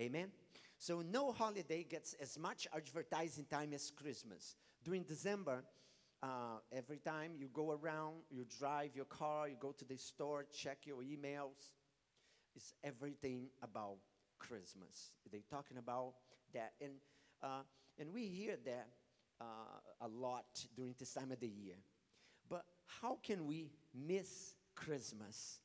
Amen. 0.00 0.30
So 0.78 1.02
no 1.02 1.32
holiday 1.32 1.82
gets 1.82 2.14
as 2.14 2.38
much 2.38 2.66
advertising 2.74 3.44
time 3.50 3.74
as 3.74 3.90
Christmas. 3.90 4.56
During 4.84 5.02
December, 5.02 5.64
uh, 6.22 6.58
every 6.72 6.98
time 6.98 7.32
you 7.36 7.48
go 7.52 7.72
around, 7.72 8.16
you 8.30 8.44
drive 8.58 8.94
your 8.94 9.04
car, 9.04 9.48
you 9.48 9.56
go 9.60 9.72
to 9.72 9.84
the 9.84 9.96
store, 9.96 10.44
check 10.52 10.78
your 10.84 10.98
emails, 11.02 11.72
it's 12.56 12.74
everything 12.82 13.48
about 13.62 13.96
Christmas. 14.38 15.12
They're 15.30 15.40
talking 15.50 15.78
about 15.78 16.14
that, 16.54 16.72
and 16.80 16.92
uh, 17.42 17.62
and 17.98 18.12
we 18.12 18.26
hear 18.26 18.56
that 18.64 18.88
uh, 19.40 19.44
a 20.00 20.08
lot 20.08 20.46
during 20.76 20.94
this 20.98 21.14
time 21.14 21.30
of 21.30 21.40
the 21.40 21.48
year. 21.48 21.76
But 22.48 22.64
how 23.00 23.18
can 23.22 23.46
we 23.46 23.70
miss 23.94 24.54
Christmas? 24.74 25.60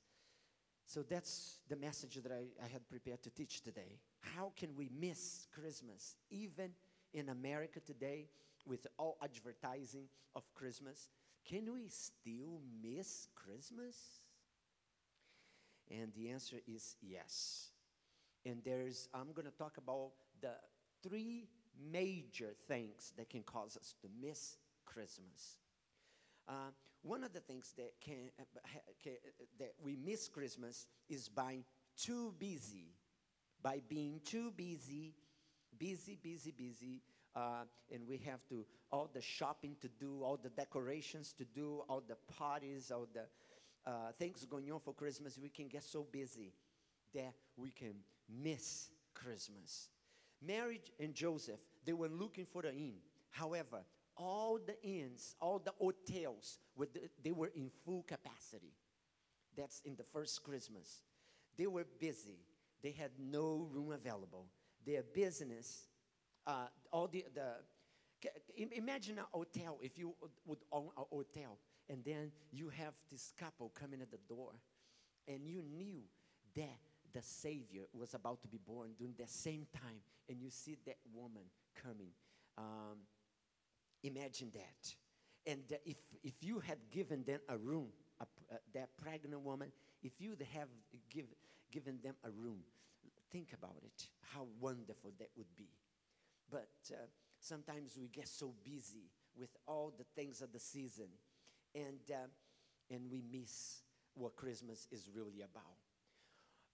So 0.85 1.01
that's 1.01 1.59
the 1.69 1.75
message 1.75 2.19
that 2.21 2.31
I, 2.31 2.63
I 2.63 2.67
had 2.67 2.87
prepared 2.89 3.23
to 3.23 3.29
teach 3.31 3.61
today. 3.61 3.99
How 4.35 4.51
can 4.55 4.75
we 4.75 4.89
miss 4.99 5.47
Christmas? 5.51 6.15
Even 6.29 6.71
in 7.13 7.29
America 7.29 7.79
today, 7.79 8.27
with 8.65 8.87
all 8.97 9.17
advertising 9.23 10.07
of 10.35 10.43
Christmas, 10.53 11.09
can 11.45 11.73
we 11.73 11.87
still 11.89 12.61
miss 12.81 13.27
Christmas? 13.35 13.95
And 15.91 16.13
the 16.13 16.29
answer 16.29 16.57
is 16.67 16.95
yes. 17.01 17.69
And 18.45 18.61
there's, 18.63 19.09
I'm 19.13 19.31
going 19.33 19.45
to 19.45 19.57
talk 19.57 19.77
about 19.77 20.11
the 20.41 20.53
three 21.01 21.47
major 21.91 22.53
things 22.67 23.13
that 23.17 23.29
can 23.29 23.43
cause 23.43 23.77
us 23.77 23.95
to 24.01 24.07
miss 24.21 24.57
Christmas. 24.85 25.57
Uh, 26.47 26.71
one 27.01 27.23
of 27.23 27.33
the 27.33 27.39
things 27.39 27.73
that 27.77 27.93
can, 28.01 28.31
ha- 28.37 28.79
ca- 29.03 29.11
uh, 29.11 29.45
that 29.59 29.73
we 29.81 29.95
miss 29.95 30.27
Christmas 30.29 30.87
is 31.09 31.27
by 31.29 31.59
too 31.97 32.33
busy, 32.39 32.95
by 33.61 33.81
being 33.87 34.21
too 34.23 34.51
busy, 34.51 35.13
busy, 35.77 36.17
busy, 36.21 36.51
busy, 36.51 37.01
uh, 37.35 37.63
and 37.91 38.07
we 38.07 38.17
have 38.17 38.45
to 38.49 38.65
all 38.91 39.09
the 39.13 39.21
shopping 39.21 39.75
to 39.81 39.89
do, 39.99 40.21
all 40.23 40.37
the 40.41 40.49
decorations 40.49 41.33
to 41.33 41.45
do, 41.45 41.83
all 41.89 42.01
the 42.07 42.15
parties, 42.37 42.91
all 42.91 43.07
the 43.13 43.25
uh, 43.89 44.11
things 44.19 44.45
going 44.45 44.71
on 44.71 44.79
for 44.79 44.93
Christmas. 44.93 45.37
We 45.41 45.49
can 45.49 45.67
get 45.67 45.83
so 45.83 46.05
busy 46.11 46.53
that 47.13 47.33
we 47.57 47.71
can 47.71 47.95
miss 48.29 48.89
Christmas. 49.13 49.89
Mary 50.45 50.81
and 50.99 51.13
Joseph, 51.13 51.59
they 51.85 51.93
were 51.93 52.09
looking 52.09 52.45
for 52.45 52.61
the 52.61 52.71
inn. 52.71 52.95
However, 53.29 53.79
all 54.15 54.59
the 54.63 54.81
inns, 54.83 55.35
all 55.41 55.59
the 55.59 55.73
hotels, 55.79 56.59
they 57.23 57.31
were 57.31 57.51
in 57.55 57.71
full 57.83 58.03
capacity. 58.03 58.73
That's 59.57 59.81
in 59.85 59.95
the 59.95 60.03
first 60.03 60.43
Christmas. 60.43 61.01
They 61.57 61.67
were 61.67 61.85
busy. 61.99 62.37
They 62.81 62.91
had 62.91 63.11
no 63.19 63.67
room 63.71 63.91
available. 63.91 64.47
Their 64.85 65.03
business, 65.03 65.87
uh, 66.45 66.67
all 66.91 67.07
the, 67.07 67.25
the 67.33 67.55
imagine 68.75 69.19
a 69.19 69.25
hotel, 69.37 69.79
if 69.81 69.97
you 69.97 70.15
would- 70.45 70.63
own 70.71 70.91
a 70.97 71.03
hotel, 71.03 71.57
and 71.89 72.03
then 72.05 72.31
you 72.51 72.69
have 72.69 72.93
this 73.09 73.33
couple 73.37 73.69
coming 73.69 74.01
at 74.01 74.11
the 74.11 74.17
door, 74.29 74.53
and 75.27 75.47
you 75.47 75.61
knew 75.61 76.03
that 76.55 76.79
the 77.13 77.21
Savior 77.21 77.83
was 77.93 78.13
about 78.13 78.41
to 78.41 78.47
be 78.47 78.57
born 78.57 78.93
during 78.97 79.13
the 79.17 79.27
same 79.27 79.65
time, 79.73 80.01
and 80.29 80.41
you 80.41 80.49
see 80.49 80.77
that 80.85 80.97
woman 81.13 81.43
coming. 81.75 82.11
Um, 82.57 82.99
imagine 84.03 84.51
that. 84.53 84.95
And 85.45 85.63
if, 85.85 85.97
if 86.23 86.33
you 86.41 86.59
had 86.59 86.77
given 86.89 87.23
them 87.23 87.41
a 87.49 87.57
room, 87.57 87.89
a, 88.19 88.23
uh, 88.23 88.57
that 88.73 88.95
pregnant 88.97 89.41
woman, 89.41 89.71
if 90.01 90.13
you'd 90.19 90.45
have 90.53 90.69
give, 91.09 91.25
given 91.71 91.99
them 92.01 92.15
a 92.23 92.31
room, 92.31 92.63
think 93.31 93.53
about 93.53 93.81
it, 93.83 94.07
how 94.33 94.47
wonderful 94.59 95.11
that 95.19 95.29
would 95.35 95.53
be. 95.55 95.67
But 96.53 96.69
uh, 96.91 96.97
sometimes 97.39 97.97
we 97.99 98.09
get 98.09 98.27
so 98.27 98.53
busy 98.63 99.09
with 99.35 99.49
all 99.67 99.91
the 99.97 100.05
things 100.15 100.43
of 100.43 100.53
the 100.53 100.59
season, 100.59 101.07
and, 101.73 101.99
uh, 102.11 102.27
and 102.91 103.09
we 103.09 103.23
miss 103.31 103.81
what 104.13 104.35
Christmas 104.35 104.87
is 104.91 105.09
really 105.15 105.41
about. 105.41 105.63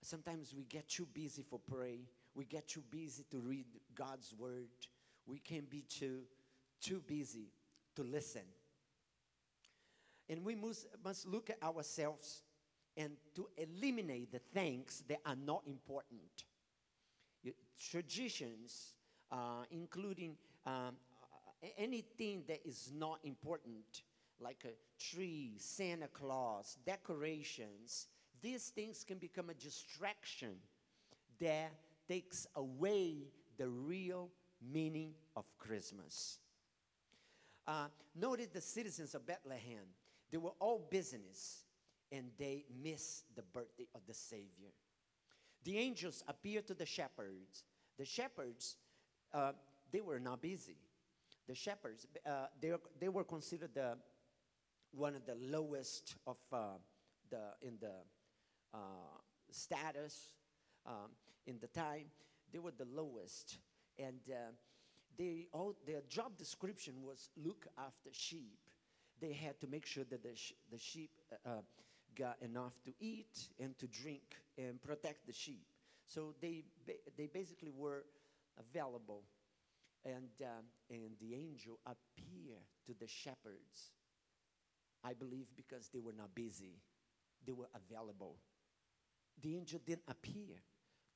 Sometimes 0.02 0.54
we 0.54 0.66
get 0.66 0.90
too 0.90 1.08
busy 1.14 1.44
for 1.50 1.62
pray. 1.66 2.02
We 2.36 2.44
get 2.44 2.68
too 2.68 2.84
busy 2.92 3.24
to 3.32 3.38
read 3.40 3.68
God's 3.96 4.34
word. 4.38 4.68
We 5.26 5.40
can 5.40 5.62
be 5.70 5.86
too, 5.88 6.24
too 6.82 7.02
busy 7.08 7.54
to 7.96 8.04
listen. 8.04 8.44
And 10.28 10.44
we 10.44 10.56
must, 10.56 10.88
must 11.06 11.26
look 11.26 11.50
at 11.50 11.64
ourselves 11.64 12.44
and 12.98 13.12
to 13.36 13.48
eliminate 13.56 14.34
the 14.34 14.42
things 14.54 15.04
that 15.08 15.20
are 15.26 15.38
not 15.38 15.64
important. 15.66 16.44
Traditions, 17.80 18.94
uh, 19.32 19.64
including 19.72 20.36
um, 20.66 20.96
anything 21.78 22.44
that 22.48 22.60
is 22.66 22.92
not 22.96 23.20
important, 23.24 24.04
like 24.40 24.64
a 24.66 25.04
tree, 25.04 25.54
Santa 25.58 26.08
Claus, 26.08 26.78
decorations, 26.86 28.08
these 28.42 28.70
things 28.70 29.04
can 29.04 29.18
become 29.18 29.50
a 29.50 29.54
distraction 29.54 30.56
that 31.40 31.72
takes 32.08 32.48
away 32.56 33.28
the 33.58 33.68
real 33.68 34.30
meaning 34.74 35.14
of 35.36 35.46
Christmas. 35.58 36.40
Uh, 37.68 37.88
notice 38.16 38.48
the 38.48 38.62
citizens 38.62 39.14
of 39.14 39.26
Bethlehem, 39.26 39.86
they 40.32 40.38
were 40.38 40.54
all 40.60 40.88
business 40.90 41.66
and 42.12 42.26
they 42.38 42.66
missed 42.84 43.26
the 43.36 43.44
birthday 43.44 43.88
of 43.94 44.02
the 44.08 44.14
Savior. 44.14 44.74
The 45.64 45.78
angels 45.78 46.24
appeared 46.28 46.68
to 46.68 46.74
the 46.74 46.86
shepherds. 46.86 47.64
The 47.98 48.06
shepherds, 48.06 48.78
uh, 49.34 49.52
they 49.92 50.02
were 50.02 50.20
not 50.20 50.42
busy. 50.42 50.78
The 51.48 51.56
shepherds, 51.56 52.06
uh, 52.26 52.48
they, 52.62 52.74
they 53.00 53.10
were 53.10 53.24
considered 53.24 53.72
the, 53.74 53.98
one 54.92 55.16
of 55.16 55.26
the 55.26 55.36
lowest 55.36 56.16
of 56.28 56.38
uh, 56.54 56.78
the, 57.30 57.42
in 57.62 57.78
the 57.82 57.94
uh, 58.74 58.78
status 59.52 60.34
um, 60.86 61.12
in 61.48 61.58
the 61.60 61.68
time. 61.68 62.06
They 62.52 62.60
were 62.60 62.72
the 62.72 62.88
lowest. 62.94 63.58
And 63.98 64.16
they 65.18 65.48
all, 65.52 65.76
their 65.86 66.02
job 66.08 66.38
description 66.38 66.94
was 67.04 67.30
look 67.36 67.68
after 67.78 68.10
sheep. 68.12 68.58
They 69.20 69.34
had 69.34 69.60
to 69.62 69.68
make 69.68 69.86
sure 69.86 70.06
that 70.10 70.24
the, 70.24 70.36
sh- 70.36 70.54
the 70.72 70.78
sheep 70.78 71.12
got 72.16 72.38
enough 72.42 72.74
to 72.86 72.92
eat 73.00 73.50
and 73.60 73.78
to 73.80 73.88
drink 73.88 74.36
and 74.58 74.82
protect 74.82 75.26
the 75.28 75.34
sheep. 75.34 75.66
So 76.06 76.34
they, 76.42 76.64
ba- 76.86 76.94
they 77.18 77.28
basically 77.28 77.72
were 77.76 78.06
available. 78.60 79.24
And, 80.06 80.30
um, 80.42 80.66
and 80.90 81.12
the 81.20 81.36
angel 81.36 81.80
appeared 81.86 82.64
to 82.86 82.94
the 83.00 83.08
shepherds. 83.08 83.92
I 85.04 85.14
believe 85.14 85.48
because 85.56 85.90
they 85.94 86.00
were 86.00 86.14
not 86.14 86.34
busy, 86.36 86.82
they 87.46 87.54
were 87.54 87.70
available. 87.76 88.38
The 89.42 89.56
angel 89.56 89.82
didn't 89.86 90.04
appear 90.08 90.62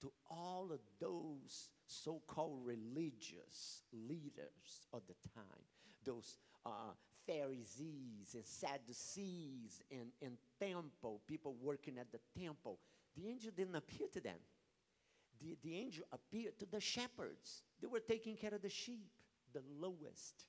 to 0.01 0.12
all 0.29 0.69
of 0.71 0.79
those 1.00 1.69
so 1.88 2.21
called 2.27 2.59
religious 2.63 3.83
leaders 3.93 4.88
of 4.93 5.01
the 5.07 5.15
time, 5.35 5.63
those 6.05 6.38
uh, 6.65 6.91
Pharisees 7.25 8.35
and 8.35 8.45
Sadducees 8.45 9.81
and, 9.91 10.12
and 10.21 10.38
temple, 10.59 11.21
people 11.27 11.55
working 11.62 11.97
at 11.97 12.12
the 12.12 12.19
temple. 12.39 12.79
The 13.15 13.29
angel 13.29 13.51
didn't 13.55 13.75
appear 13.75 14.07
to 14.13 14.21
them. 14.21 14.38
The, 15.43 15.57
the 15.62 15.77
angel 15.77 16.05
appeared 16.12 16.57
to 16.59 16.65
the 16.65 16.79
shepherds. 16.79 17.63
They 17.81 17.88
were 17.88 18.00
taking 18.00 18.38
care 18.38 18.53
of 18.53 18.62
the 18.62 18.69
sheep, 18.69 19.09
the 19.53 19.62
lowest. 19.79 20.45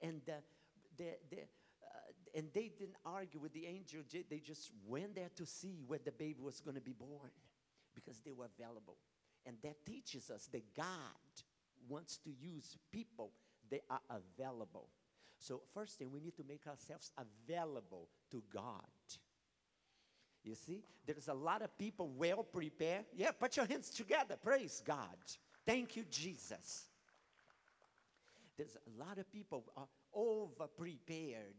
And 0.00 0.22
uh, 0.28 0.32
the, 0.96 1.16
the, 1.30 1.36
uh, 1.38 2.34
and 2.34 2.48
they 2.54 2.70
didn't 2.78 2.96
argue 3.04 3.40
with 3.40 3.52
the 3.52 3.66
angel. 3.66 4.00
They 4.10 4.38
just 4.38 4.70
went 4.86 5.14
there 5.14 5.30
to 5.36 5.44
see 5.44 5.76
where 5.86 6.00
the 6.02 6.12
baby 6.12 6.40
was 6.40 6.60
going 6.60 6.76
to 6.76 6.80
be 6.80 6.94
born 6.94 7.30
because 7.94 8.20
they 8.20 8.32
were 8.32 8.48
available. 8.58 8.96
And 9.44 9.56
that 9.62 9.84
teaches 9.84 10.30
us 10.30 10.48
that 10.52 10.74
God 10.74 10.86
wants 11.88 12.18
to 12.18 12.30
use 12.30 12.76
people 12.90 13.32
that 13.70 13.82
are 13.90 14.00
available. 14.10 14.88
So, 15.38 15.62
first 15.72 15.98
thing, 15.98 16.10
we 16.10 16.20
need 16.20 16.36
to 16.36 16.44
make 16.48 16.66
ourselves 16.66 17.12
available 17.16 18.08
to 18.30 18.42
God. 18.52 18.86
You 20.44 20.54
see, 20.54 20.82
there's 21.06 21.28
a 21.28 21.34
lot 21.34 21.62
of 21.62 21.76
people 21.78 22.10
well 22.16 22.42
prepared. 22.42 23.04
Yeah, 23.14 23.32
put 23.32 23.56
your 23.56 23.66
hands 23.66 23.90
together. 23.90 24.36
Praise 24.42 24.82
God. 24.84 25.16
Thank 25.66 25.96
you, 25.96 26.04
Jesus. 26.10 26.86
There's 28.56 28.76
a 28.76 29.04
lot 29.04 29.18
of 29.18 29.30
people 29.30 29.64
over 30.14 30.66
prepared. 30.76 31.54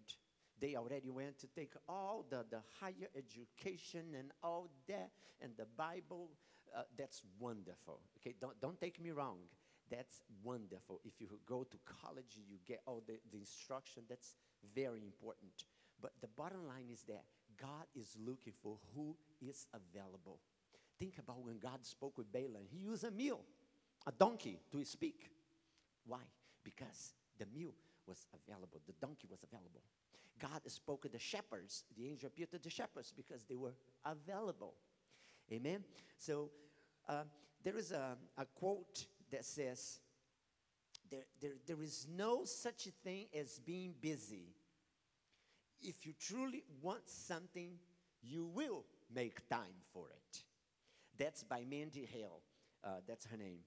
They 0.60 0.76
already 0.76 1.10
went 1.10 1.40
to 1.40 1.48
take 1.48 1.74
all 1.88 2.26
the, 2.30 2.46
the 2.50 2.60
higher 2.82 3.10
education 3.16 4.16
and 4.18 4.32
all 4.44 4.70
that, 4.88 5.12
and 5.42 5.54
the 5.58 5.68
Bible. 5.78 6.30
Uh, 6.76 6.82
that's 6.98 7.22
wonderful. 7.40 8.02
Okay, 8.18 8.36
don't, 8.40 8.60
don't 8.62 8.80
take 8.80 9.02
me 9.02 9.12
wrong. 9.12 9.38
That's 9.90 10.22
wonderful. 10.44 11.00
If 11.04 11.14
you 11.20 11.28
go 11.48 11.64
to 11.64 11.78
college, 12.04 12.38
you 12.48 12.58
get 12.68 12.82
all 12.86 13.02
the, 13.08 13.20
the 13.32 13.40
instruction. 13.40 14.04
That's 14.08 14.36
very 14.76 15.02
important. 15.02 15.52
But 16.02 16.12
the 16.22 16.28
bottom 16.28 16.68
line 16.68 16.90
is 16.92 17.02
that 17.08 17.24
God 17.62 17.86
is 17.96 18.16
looking 18.26 18.54
for 18.62 18.78
who 18.96 19.16
is 19.42 19.68
available. 19.74 20.40
Think 20.98 21.18
about 21.18 21.44
when 21.44 21.60
God 21.60 21.80
spoke 21.86 22.18
with 22.18 22.32
Balaam. 22.32 22.66
He 22.70 22.80
used 22.80 23.04
a 23.04 23.12
mule, 23.12 23.42
a 24.06 24.12
donkey, 24.12 24.60
to 24.72 24.84
speak. 24.84 25.30
Why? 26.06 26.20
Because 26.64 27.14
the 27.38 27.46
mule 27.54 27.76
was 28.08 28.26
available, 28.34 28.82
the 28.86 28.94
donkey 29.00 29.28
was 29.30 29.44
available. 29.44 29.82
God 30.40 30.62
spoke 30.68 31.02
to 31.04 31.10
the 31.10 31.20
shepherds. 31.20 31.84
The 31.98 32.08
angel 32.08 32.28
appeared 32.28 32.52
to 32.52 32.60
the 32.60 32.70
shepherds 32.70 33.14
because 33.16 33.44
they 33.44 33.56
were 33.56 33.74
available. 34.06 34.74
Amen. 35.52 35.84
So 36.18 36.50
uh, 37.08 37.24
there 37.64 37.78
is 37.78 37.92
a, 37.92 38.16
a 38.38 38.46
quote 38.46 39.06
that 39.32 39.44
says, 39.44 40.00
there, 41.12 41.26
there, 41.42 41.52
there 41.68 41.82
is 41.82 42.08
no 42.16 42.46
such 42.46 42.88
thing 43.04 43.28
as 43.38 43.60
being 43.60 43.94
busy. 44.00 44.56
If 45.82 46.06
you 46.06 46.14
truly 46.20 46.64
want 46.82 47.08
something, 47.08 47.78
you 48.22 48.46
will 48.46 48.86
make 49.14 49.48
time 49.50 49.82
for 49.94 50.08
it. 50.10 50.44
That's 51.18 51.44
by 51.44 51.66
Mandy 51.70 52.08
Hale. 52.12 52.42
Uh, 52.84 53.02
that's 53.08 53.26
her 53.26 53.38
name. 53.38 53.60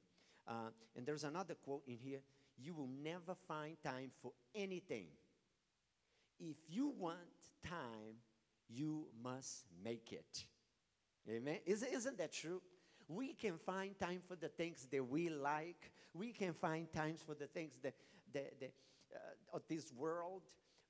Uh, 0.46 0.70
and 0.96 1.06
there's 1.06 1.24
another 1.24 1.54
quote 1.54 1.82
in 1.86 1.98
here 1.98 2.20
you 2.58 2.74
will 2.74 2.90
never 3.02 3.34
find 3.48 3.76
time 3.82 4.10
for 4.20 4.32
anything. 4.54 5.06
If 6.38 6.56
you 6.68 6.92
want 6.98 7.18
time, 7.64 8.16
you 8.68 9.06
must 9.22 9.64
make 9.82 10.12
it. 10.12 10.44
Amen. 11.28 11.58
Isn't, 11.66 11.92
isn't 11.92 12.18
that 12.18 12.32
true? 12.32 12.60
We 13.08 13.32
can 13.34 13.58
find 13.58 13.98
time 13.98 14.20
for 14.26 14.36
the 14.36 14.48
things 14.48 14.86
that 14.90 15.04
we 15.04 15.28
like. 15.28 15.92
We 16.14 16.32
can 16.32 16.52
find 16.52 16.92
times 16.92 17.20
for 17.24 17.34
the 17.34 17.46
things 17.46 17.78
that, 17.82 17.94
that, 18.32 18.60
that 18.60 18.72
uh, 19.14 19.56
of 19.56 19.62
this 19.68 19.92
world. 19.96 20.42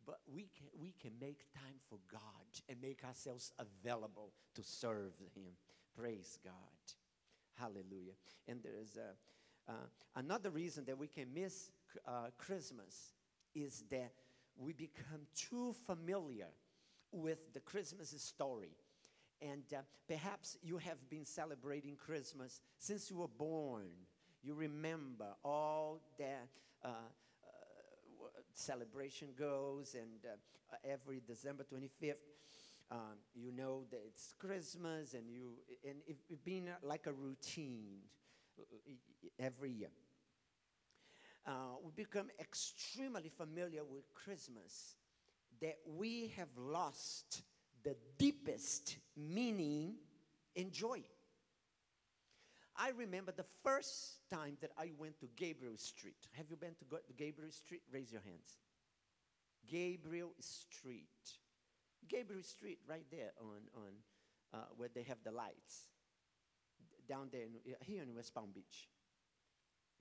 But 0.06 0.18
we 0.26 0.48
can, 0.56 0.68
we 0.78 0.94
can 1.00 1.12
make 1.20 1.44
time 1.52 1.78
for 1.88 1.98
God 2.10 2.20
and 2.68 2.80
make 2.80 3.04
ourselves 3.04 3.52
available 3.58 4.32
to 4.54 4.62
serve 4.62 5.12
Him. 5.34 5.52
Praise 5.96 6.38
God. 6.44 6.52
Hallelujah. 7.54 8.14
And 8.48 8.60
there's 8.62 8.96
a, 8.96 9.70
uh, 9.70 9.86
another 10.16 10.50
reason 10.50 10.84
that 10.86 10.98
we 10.98 11.06
can 11.06 11.32
miss 11.32 11.70
uh, 12.06 12.28
Christmas 12.38 13.12
is 13.54 13.84
that 13.90 14.12
we 14.56 14.72
become 14.72 15.26
too 15.36 15.74
familiar 15.86 16.48
with 17.12 17.52
the 17.52 17.60
Christmas 17.60 18.10
story. 18.10 18.76
And 19.40 19.62
uh, 19.72 19.82
perhaps 20.08 20.56
you 20.62 20.78
have 20.78 20.98
been 21.10 21.24
celebrating 21.24 21.96
Christmas 21.96 22.60
since 22.78 23.10
you 23.10 23.16
were 23.16 23.28
born. 23.28 23.88
You 24.42 24.54
remember 24.54 25.26
all 25.44 26.00
that 26.18 26.48
uh, 26.84 26.88
celebration 28.54 29.28
goes, 29.38 29.94
and 29.94 30.24
uh, 30.24 30.76
every 30.84 31.22
December 31.26 31.64
25th, 31.64 32.14
um, 32.90 33.16
you 33.34 33.52
know 33.52 33.84
that 33.90 34.00
it's 34.06 34.34
Christmas, 34.38 35.14
and 35.14 35.28
you 35.30 35.52
and 35.84 35.96
it, 36.06 36.16
it 36.28 36.44
being 36.44 36.68
like 36.82 37.06
a 37.06 37.12
routine 37.12 37.98
every 39.38 39.70
year. 39.70 39.90
Uh, 41.46 41.74
we 41.82 41.90
become 41.96 42.28
extremely 42.38 43.28
familiar 43.28 43.82
with 43.84 44.04
Christmas 44.14 44.94
that 45.60 45.78
we 45.86 46.32
have 46.36 46.48
lost 46.56 47.42
the 47.82 47.96
deepest 48.18 48.98
meaning 49.16 49.94
and 50.56 50.70
joy. 50.70 51.02
I 52.76 52.90
remember 52.90 53.32
the 53.32 53.44
first 53.62 54.20
time 54.30 54.56
that 54.60 54.70
I 54.78 54.90
went 54.98 55.20
to 55.20 55.28
Gabriel 55.36 55.76
Street. 55.76 56.28
Have 56.32 56.46
you 56.50 56.56
been 56.56 56.74
to 56.78 56.84
Gabriel 57.16 57.50
Street? 57.50 57.82
Raise 57.92 58.10
your 58.10 58.22
hands. 58.22 58.58
Gabriel 59.68 60.32
Street. 60.40 61.06
Gabriel 62.08 62.42
Street, 62.42 62.78
right 62.88 63.06
there 63.10 63.32
on, 63.40 63.60
on 63.76 63.92
uh, 64.54 64.64
where 64.76 64.88
they 64.94 65.02
have 65.02 65.18
the 65.24 65.30
lights. 65.30 65.88
Down 67.08 67.28
there, 67.30 67.42
in, 67.42 67.74
here 67.80 68.02
in 68.02 68.14
West 68.14 68.34
Palm 68.34 68.50
Beach. 68.54 68.88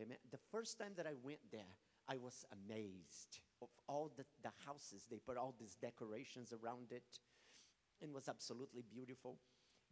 Amen. 0.02 0.18
The 0.32 0.40
first 0.52 0.80
time 0.80 0.94
that 0.98 1.06
I 1.06 1.14
went 1.22 1.40
there, 1.52 1.76
I 2.08 2.18
was 2.18 2.46
amazed 2.52 3.40
of 3.62 3.70
all 3.88 4.12
the, 4.18 4.26
the 4.44 4.52
houses. 4.66 5.06
They 5.10 5.20
put 5.20 5.38
all 5.38 5.54
these 5.60 5.76
decorations 5.76 6.54
around 6.54 6.92
it. 6.92 7.20
It 8.02 8.12
was 8.12 8.28
absolutely 8.28 8.84
beautiful. 8.90 9.38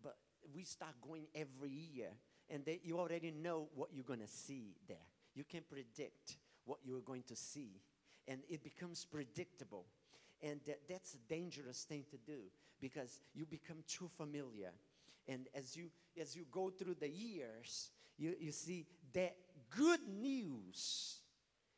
But 0.01 0.15
we 0.53 0.63
start 0.63 0.95
going 1.01 1.27
every 1.35 1.69
year, 1.69 2.09
and 2.49 2.65
they, 2.65 2.79
you 2.83 2.99
already 2.99 3.31
know 3.31 3.67
what 3.75 3.89
you're 3.93 4.03
going 4.03 4.19
to 4.19 4.27
see 4.27 4.75
there. 4.87 4.97
You 5.35 5.43
can 5.43 5.61
predict 5.69 6.37
what 6.65 6.79
you're 6.83 7.01
going 7.01 7.23
to 7.27 7.35
see, 7.35 7.81
and 8.27 8.41
it 8.49 8.63
becomes 8.63 9.05
predictable. 9.05 9.85
And 10.41 10.59
that, 10.67 10.79
that's 10.87 11.15
a 11.15 11.17
dangerous 11.27 11.83
thing 11.83 12.05
to 12.11 12.17
do 12.17 12.43
because 12.79 13.19
you 13.33 13.45
become 13.45 13.83
too 13.87 14.09
familiar. 14.17 14.71
And 15.27 15.47
as 15.53 15.75
you, 15.75 15.89
as 16.19 16.35
you 16.35 16.45
go 16.51 16.69
through 16.69 16.95
the 16.99 17.09
years, 17.09 17.89
you, 18.17 18.35
you 18.39 18.51
see 18.51 18.85
that 19.13 19.35
good 19.69 19.99
news. 20.07 21.17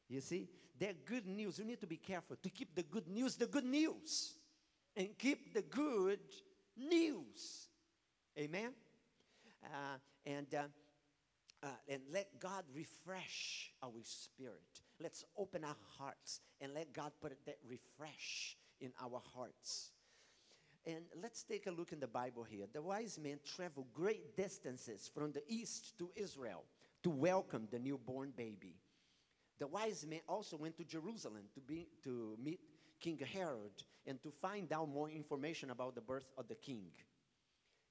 You 0.07 0.21
see, 0.21 0.47
that 0.79 1.05
good 1.05 1.25
news. 1.25 1.59
You 1.59 1.65
need 1.65 1.81
to 1.81 1.87
be 1.87 1.97
careful 1.97 2.37
to 2.41 2.49
keep 2.49 2.75
the 2.75 2.83
good 2.83 3.07
news 3.07 3.35
the 3.35 3.45
good 3.45 3.65
news 3.65 4.33
and 4.95 5.09
keep 5.17 5.53
the 5.53 5.61
good 5.61 6.19
news. 6.77 7.67
Amen? 8.37 8.71
Uh, 9.63 9.97
and, 10.25 10.47
uh, 10.53 10.63
uh, 11.63 11.67
and 11.87 12.01
let 12.11 12.39
God 12.39 12.63
refresh 12.73 13.71
our 13.83 13.91
spirit. 14.03 14.81
Let's 14.99 15.23
open 15.37 15.63
our 15.63 15.77
hearts 15.97 16.41
and 16.59 16.73
let 16.73 16.93
God 16.93 17.11
put 17.21 17.33
that 17.45 17.57
refresh 17.67 18.57
in 18.79 18.91
our 19.01 19.21
hearts. 19.35 19.91
And 20.85 21.05
let's 21.21 21.43
take 21.43 21.67
a 21.67 21.71
look 21.71 21.91
in 21.91 21.99
the 21.99 22.07
Bible 22.07 22.43
here. 22.43 22.65
The 22.73 22.81
wise 22.81 23.19
men 23.21 23.39
traveled 23.45 23.87
great 23.93 24.35
distances 24.35 25.09
from 25.13 25.31
the 25.31 25.43
east 25.47 25.97
to 25.99 26.09
Israel 26.15 26.63
to 27.03 27.09
welcome 27.09 27.67
the 27.71 27.79
newborn 27.79 28.33
baby. 28.35 28.75
The 29.59 29.67
wise 29.67 30.05
men 30.09 30.21
also 30.27 30.57
went 30.57 30.77
to 30.77 30.83
Jerusalem 30.83 31.43
to, 31.53 31.61
be, 31.61 31.87
to 32.03 32.35
meet 32.43 32.59
King 32.99 33.19
Herod 33.31 33.83
and 34.07 34.21
to 34.23 34.31
find 34.41 34.73
out 34.73 34.89
more 34.89 35.09
information 35.09 35.69
about 35.69 35.93
the 35.93 36.01
birth 36.01 36.31
of 36.37 36.47
the 36.47 36.55
king. 36.55 36.87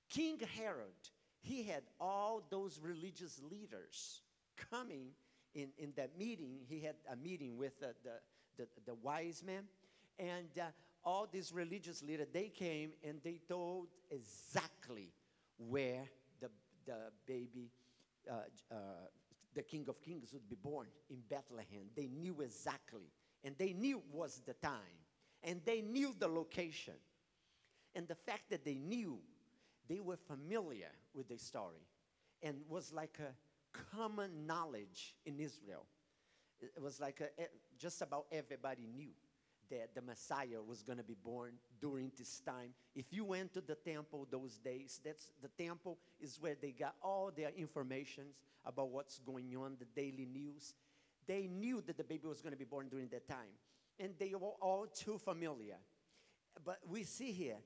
King 0.09 0.41
Herod, 0.57 0.99
he 1.41 1.63
had 1.63 1.83
all 2.01 2.43
those 2.51 2.79
religious 2.83 3.41
leaders 3.51 4.21
coming 4.71 5.09
in, 5.55 5.69
in 5.79 5.93
that 5.97 6.19
meeting. 6.19 6.59
He 6.69 6.81
had 6.81 6.97
a 7.11 7.17
meeting 7.17 7.57
with 7.57 7.79
the, 7.81 7.95
the, 8.05 8.13
the, 8.57 8.69
the 8.87 8.95
wise 8.95 9.43
men. 9.45 9.65
And 10.19 10.49
uh, 10.59 10.65
all 11.05 11.27
these 11.31 11.53
religious 11.53 12.03
leaders, 12.03 12.29
they 12.33 12.49
came 12.49 12.91
and 13.03 13.21
they 13.25 13.41
told 13.49 13.89
exactly 14.11 15.13
where 15.69 16.05
the, 16.41 16.49
the 16.87 17.11
baby, 17.27 17.71
uh, 18.31 18.35
uh, 18.71 18.77
the 19.55 19.63
King 19.63 19.87
of 19.89 20.01
Kings 20.03 20.33
would 20.33 20.49
be 20.49 20.57
born 20.63 20.87
in 21.09 21.19
Bethlehem. 21.29 21.87
They 21.97 22.09
knew 22.09 22.41
exactly. 22.43 23.11
And 23.45 23.55
they 23.59 23.73
knew 23.73 24.03
was 24.13 24.43
the 24.47 24.55
time. 24.55 24.99
And 25.43 25.61
they 25.65 25.81
knew 25.81 26.15
the 26.19 26.29
location. 26.29 26.95
And 27.95 28.07
the 28.07 28.15
fact 28.15 28.51
that 28.51 28.65
they 28.65 28.75
knew, 28.75 29.19
they 29.91 30.01
were 30.01 30.17
familiar 30.17 30.93
with 31.13 31.29
the 31.29 31.37
story. 31.37 31.85
And 32.43 32.57
was 32.69 32.93
like 32.93 33.19
a 33.19 33.35
common 33.95 34.47
knowledge 34.47 35.17
in 35.27 35.39
Israel. 35.39 35.85
It 36.63 36.81
was 36.81 37.01
like 37.01 37.21
a, 37.21 37.43
just 37.77 38.01
about 38.01 38.27
everybody 38.31 38.87
knew 38.97 39.11
that 39.71 39.95
the 39.95 40.03
Messiah 40.03 40.63
was 40.67 40.83
going 40.83 40.99
to 40.99 41.05
be 41.05 41.17
born 41.23 41.53
during 41.81 42.13
this 42.17 42.41
time. 42.41 42.71
If 42.95 43.13
you 43.13 43.25
went 43.25 43.53
to 43.55 43.61
the 43.61 43.75
temple 43.75 44.27
those 44.31 44.59
days, 44.59 45.01
that's 45.05 45.33
the 45.43 45.49
temple 45.63 45.99
is 46.21 46.39
where 46.41 46.57
they 46.61 46.71
got 46.71 46.95
all 47.03 47.31
their 47.35 47.51
informations 47.57 48.37
about 48.65 48.91
what's 48.91 49.19
going 49.19 49.55
on, 49.57 49.77
the 49.79 49.87
daily 50.01 50.27
news. 50.27 50.75
They 51.27 51.47
knew 51.47 51.83
that 51.87 51.97
the 51.97 52.05
baby 52.05 52.27
was 52.27 52.41
going 52.41 52.53
to 52.53 52.59
be 52.59 52.65
born 52.65 52.89
during 52.89 53.09
that 53.09 53.29
time, 53.29 53.55
and 53.99 54.15
they 54.19 54.35
were 54.35 54.55
all 54.61 54.87
too 54.87 55.19
familiar. 55.19 55.77
But 56.65 56.79
we 56.89 57.05
see 57.05 57.33
here, 57.33 57.59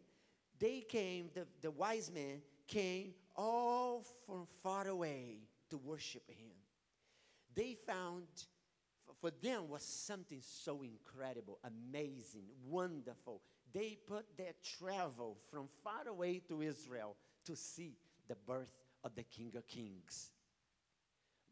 they 0.64 0.80
came, 0.80 1.28
the, 1.34 1.46
the 1.60 1.70
wise 1.70 2.10
men 2.10 2.40
came 2.66 3.12
all 3.36 4.02
from 4.24 4.46
far 4.62 4.88
away 4.88 5.40
to 5.68 5.76
worship 5.76 6.22
him. 6.26 6.56
They 7.54 7.76
found 7.86 8.24
for 9.20 9.30
them 9.42 9.68
was 9.68 9.82
something 9.82 10.40
so 10.40 10.82
incredible, 10.82 11.58
amazing, 11.64 12.46
wonderful. 12.66 13.42
They 13.74 13.98
put 14.06 14.24
their 14.38 14.54
travel 14.78 15.36
from 15.50 15.68
far 15.82 16.08
away 16.08 16.40
to 16.48 16.62
Israel 16.62 17.14
to 17.44 17.54
see 17.54 17.98
the 18.26 18.36
birth 18.46 18.72
of 19.04 19.14
the 19.14 19.24
King 19.24 19.52
of 19.56 19.68
Kings. 19.68 20.30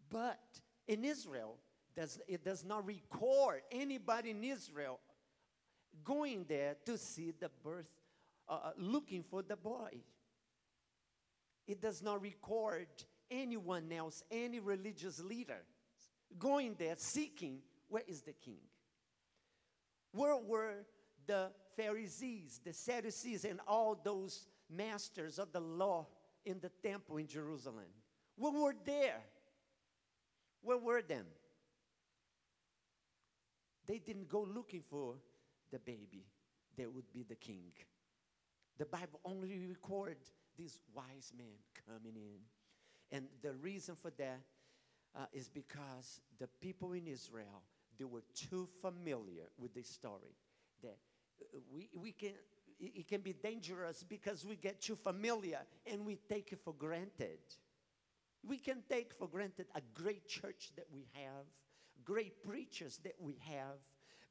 But 0.09 0.41
in 0.89 1.05
Israel, 1.05 1.59
does, 1.95 2.19
it 2.27 2.43
does 2.47 2.65
not 2.65 2.87
record 2.87 3.61
anybody 3.71 4.31
in 4.31 4.43
Israel 4.43 5.01
going 6.03 6.47
there 6.49 6.77
to 6.87 6.97
see 6.97 7.35
the 7.39 7.51
birth, 7.63 7.91
uh, 8.53 8.69
uh 8.69 8.71
looking 8.77 9.23
for 9.23 9.43
the 9.43 9.57
boy. 9.57 9.91
It 11.67 11.81
does 11.81 12.03
not 12.03 12.21
record 12.21 12.89
anyone 13.31 13.91
else, 13.93 14.23
any 14.31 14.61
religious 14.61 15.21
leader 15.21 15.63
going 16.39 16.75
there 16.79 16.95
seeking 16.97 17.59
where 17.89 18.03
is 18.07 18.23
the 18.23 18.33
king? 18.33 18.61
Where 20.13 20.37
were 20.37 20.85
the 21.27 21.51
Pharisees, 21.77 22.61
the 22.65 22.73
Sadducees, 22.73 23.45
and 23.45 23.61
all 23.67 24.01
those 24.03 24.47
masters 24.71 25.39
of 25.39 25.53
the 25.53 25.61
law 25.61 26.07
in 26.45 26.61
the 26.61 26.71
temple 26.83 27.17
in 27.19 27.27
Jerusalem? 27.27 27.91
Where 28.37 28.53
were 28.53 28.75
there? 28.85 29.21
Where 30.63 30.79
were 30.79 31.03
them? 31.03 31.27
They 33.87 33.99
didn't 33.99 34.29
go 34.29 34.43
looking 34.43 34.83
for 34.89 35.17
the 35.71 35.79
baby. 35.79 36.25
There 36.77 36.89
would 36.89 37.13
be 37.13 37.25
the 37.25 37.35
king. 37.35 37.73
The 38.79 38.87
Bible 38.87 39.21
only 39.25 39.59
records 39.69 40.33
these 40.57 40.79
wise 40.95 41.33
men 41.37 41.55
coming 41.87 42.17
in. 42.17 42.41
And 43.11 43.27
the 43.43 43.53
reason 43.55 43.95
for 43.95 44.11
that 44.19 44.41
uh, 45.15 45.27
is 45.33 45.49
because 45.49 46.21
the 46.39 46.49
people 46.61 46.93
in 46.93 47.07
Israel, 47.07 47.63
they 47.99 48.05
were 48.05 48.23
too 48.35 48.69
familiar 48.81 49.45
with 49.59 49.75
this 49.75 49.89
story 49.89 50.35
that 50.83 50.97
uh, 51.55 51.59
we, 51.71 51.91
we 51.95 52.13
can, 52.13 52.33
it 52.81 53.07
can 53.07 53.21
be 53.21 53.35
dangerous 53.35 54.03
because 54.03 54.45
we 54.45 54.57
get 54.57 54.81
too 54.81 54.97
familiar 54.97 55.61
and 55.87 56.05
we 56.05 56.17
take 56.29 56.53
it 56.53 56.61
for 56.65 56.73
granted. 56.73 57.39
We 58.45 58.57
can 58.57 58.83
take 58.89 59.13
for 59.15 59.29
granted 59.29 59.67
a 59.75 59.81
great 59.95 60.27
church 60.27 60.73
that 60.77 60.87
we 60.93 61.07
have, 61.13 61.45
great 62.05 62.43
preachers 62.43 62.99
that 63.05 63.15
we 63.21 63.37
have, 63.47 63.77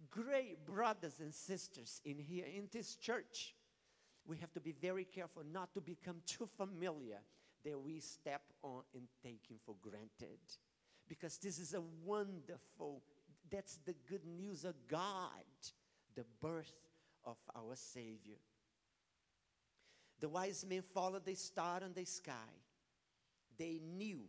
great 0.10 0.65
brothers 0.65 1.19
and 1.19 1.34
sisters 1.34 2.01
in 2.04 2.17
here 2.17 2.45
in 2.45 2.67
this 2.71 2.95
church. 2.95 3.56
We 4.25 4.38
have 4.38 4.51
to 4.53 4.60
be 4.60 4.71
very 4.71 5.05
careful 5.05 5.43
not 5.51 5.73
to 5.73 5.81
become 5.81 6.21
too 6.25 6.47
familiar 6.57 7.19
that 7.63 7.79
we 7.79 7.99
step 7.99 8.41
on 8.63 8.84
and 8.93 9.07
him 9.23 9.57
for 9.65 9.75
granted 9.81 10.39
because 11.07 11.38
this 11.38 11.60
is 11.60 11.73
a 11.73 11.81
wonderful, 12.05 13.03
that's 13.51 13.79
the 13.86 13.95
good 14.10 14.25
news 14.25 14.63
of 14.63 14.75
God, 14.88 15.43
the 16.15 16.23
birth 16.41 16.73
of 17.25 17.36
our 17.55 17.75
Savior. 17.75 18.38
The 20.21 20.29
wise 20.29 20.65
men 20.67 20.84
followed 20.93 21.25
the 21.25 21.36
star 21.36 21.81
in 21.84 21.93
the 21.93 22.05
sky. 22.05 22.34
They 23.57 23.81
knew 23.84 24.21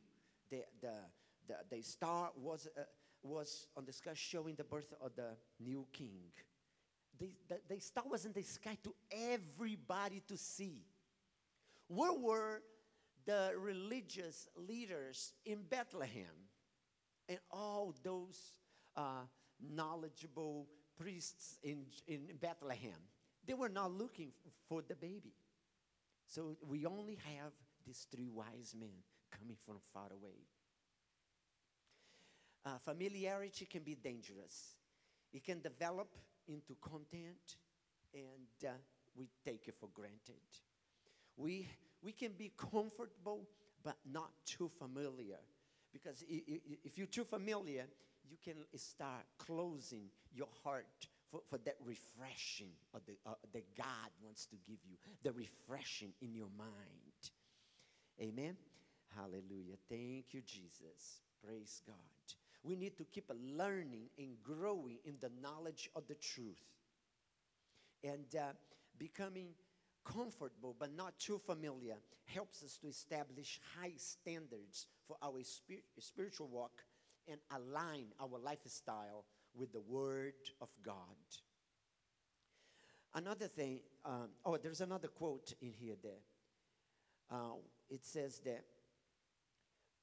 that 0.50 0.66
the, 0.81 0.94
the, 1.46 1.76
the 1.76 1.83
star 1.83 2.31
was, 2.37 2.66
uh, 2.76 2.83
was 3.22 3.66
on 3.76 3.85
the 3.85 3.92
sky 3.92 4.12
showing 4.14 4.57
the 4.57 4.64
birth 4.64 4.92
of 5.00 5.14
the 5.14 5.37
new 5.61 5.87
king. 5.92 6.33
The, 7.23 7.31
the, 7.49 7.75
the 7.75 7.81
star 7.81 8.05
was 8.11 8.27
in 8.27 8.33
the 8.33 8.43
sky 8.43 8.77
to 8.83 8.93
everybody 9.11 10.23
to 10.27 10.37
see. 10.37 10.85
Where 11.87 12.13
were 12.13 12.63
the 13.25 13.53
religious 13.57 14.49
leaders 14.57 15.35
in 15.45 15.63
Bethlehem? 15.63 16.43
and 17.29 17.39
all 17.51 17.95
those 18.03 18.39
uh, 18.97 19.25
knowledgeable 19.75 20.67
priests 20.99 21.59
in, 21.63 21.85
in 22.07 22.29
Bethlehem, 22.41 23.01
they 23.47 23.55
were 23.55 23.69
not 23.69 23.91
looking 23.93 24.33
for 24.69 24.83
the 24.83 24.95
baby. 24.95 25.33
So 26.27 26.57
we 26.67 26.87
only 26.87 27.19
have 27.39 27.53
these 27.87 28.07
three 28.15 28.29
wise 28.29 28.75
men 28.79 29.03
coming 29.31 29.57
from 29.65 29.77
far 29.93 30.09
away. 30.13 30.47
Uh, 32.65 32.79
familiarity 32.85 33.65
can 33.65 33.83
be 33.83 33.95
dangerous. 33.95 34.77
It 35.33 35.45
can 35.45 35.61
develop 35.61 36.09
into 36.48 36.74
content, 36.81 37.57
and 38.14 38.68
uh, 38.68 38.72
we 39.16 39.28
take 39.44 39.68
it 39.68 39.74
for 39.81 39.88
granted. 39.94 40.40
We, 41.37 41.68
we 42.02 42.12
can 42.12 42.33
be 42.33 42.52
comfortable, 42.57 43.48
but 43.83 43.96
not 44.11 44.31
too 44.46 44.70
familiar 44.78 45.38
because 45.92 46.24
if 46.28 46.96
you're 46.96 47.07
too 47.07 47.24
familiar, 47.24 47.85
you 48.28 48.37
can 48.42 48.55
start 48.76 49.24
closing 49.38 50.09
your 50.35 50.48
heart 50.64 50.87
for, 51.31 51.40
for 51.48 51.59
that 51.59 51.76
refreshing 51.85 52.70
the, 53.07 53.12
uh, 53.26 53.35
that 53.52 53.64
God 53.76 54.11
wants 54.22 54.46
to 54.46 54.57
give 54.66 54.78
you, 54.88 54.96
the 55.22 55.33
refreshing 55.33 56.12
in 56.22 56.35
your 56.35 56.48
mind. 56.59 56.70
Amen. 58.20 58.57
Hallelujah. 59.14 59.76
Thank 59.88 60.33
you, 60.33 60.40
Jesus. 60.46 61.20
Praise 61.44 61.83
God. 61.87 62.41
We 62.62 62.77
need 62.77 62.96
to 62.98 63.05
keep 63.05 63.31
learning 63.57 64.11
and 64.18 64.37
growing 64.42 64.98
in 65.05 65.16
the 65.20 65.31
knowledge 65.40 65.90
of 65.96 66.07
the 66.07 66.14
truth 66.14 66.62
and 68.05 68.25
uh, 68.37 68.53
becoming 68.98 69.48
comfortable 70.05 70.75
but 70.79 70.94
not 70.96 71.18
too 71.18 71.40
familiar 71.44 71.94
helps 72.25 72.62
us 72.62 72.77
to 72.79 72.88
establish 72.88 73.61
high 73.79 73.92
standards 73.96 74.87
for 75.07 75.16
our 75.22 75.42
spir- 75.42 75.85
spiritual 75.98 76.48
walk 76.48 76.85
and 77.29 77.38
align 77.55 78.07
our 78.20 78.38
lifestyle 78.38 79.25
with 79.55 79.72
the 79.72 79.81
Word 79.81 80.35
of 80.61 80.68
God. 80.83 80.94
Another 83.14 83.46
thing, 83.46 83.81
um, 84.05 84.31
oh, 84.44 84.57
there's 84.57 84.81
another 84.81 85.09
quote 85.09 85.53
in 85.61 85.72
here 85.72 85.96
there. 86.03 86.22
Uh, 87.31 87.57
it 87.90 88.05
says 88.05 88.40
that 88.44 88.64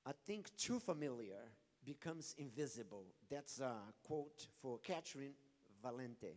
I 0.06 0.12
think 0.26 0.56
too 0.58 0.80
familiar 0.80 1.41
becomes 1.86 2.36
invisible. 2.38 3.06
That's 3.30 3.60
a 3.60 3.76
quote 4.04 4.48
for 4.62 4.80
Catherynne 4.80 5.34
Valente. 5.84 6.36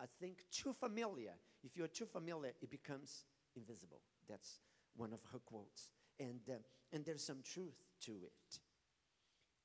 I 0.00 0.04
think 0.20 0.44
too 0.50 0.72
familiar. 0.72 1.32
If 1.62 1.76
you're 1.76 1.88
too 1.88 2.06
familiar, 2.06 2.52
it 2.62 2.70
becomes 2.70 3.24
invisible. 3.56 4.00
That's 4.28 4.60
one 4.96 5.12
of 5.12 5.20
her 5.32 5.38
quotes. 5.38 5.90
And, 6.18 6.40
uh, 6.48 6.54
and 6.92 7.04
there's 7.04 7.24
some 7.24 7.42
truth 7.42 7.76
to 8.02 8.12
it. 8.12 8.58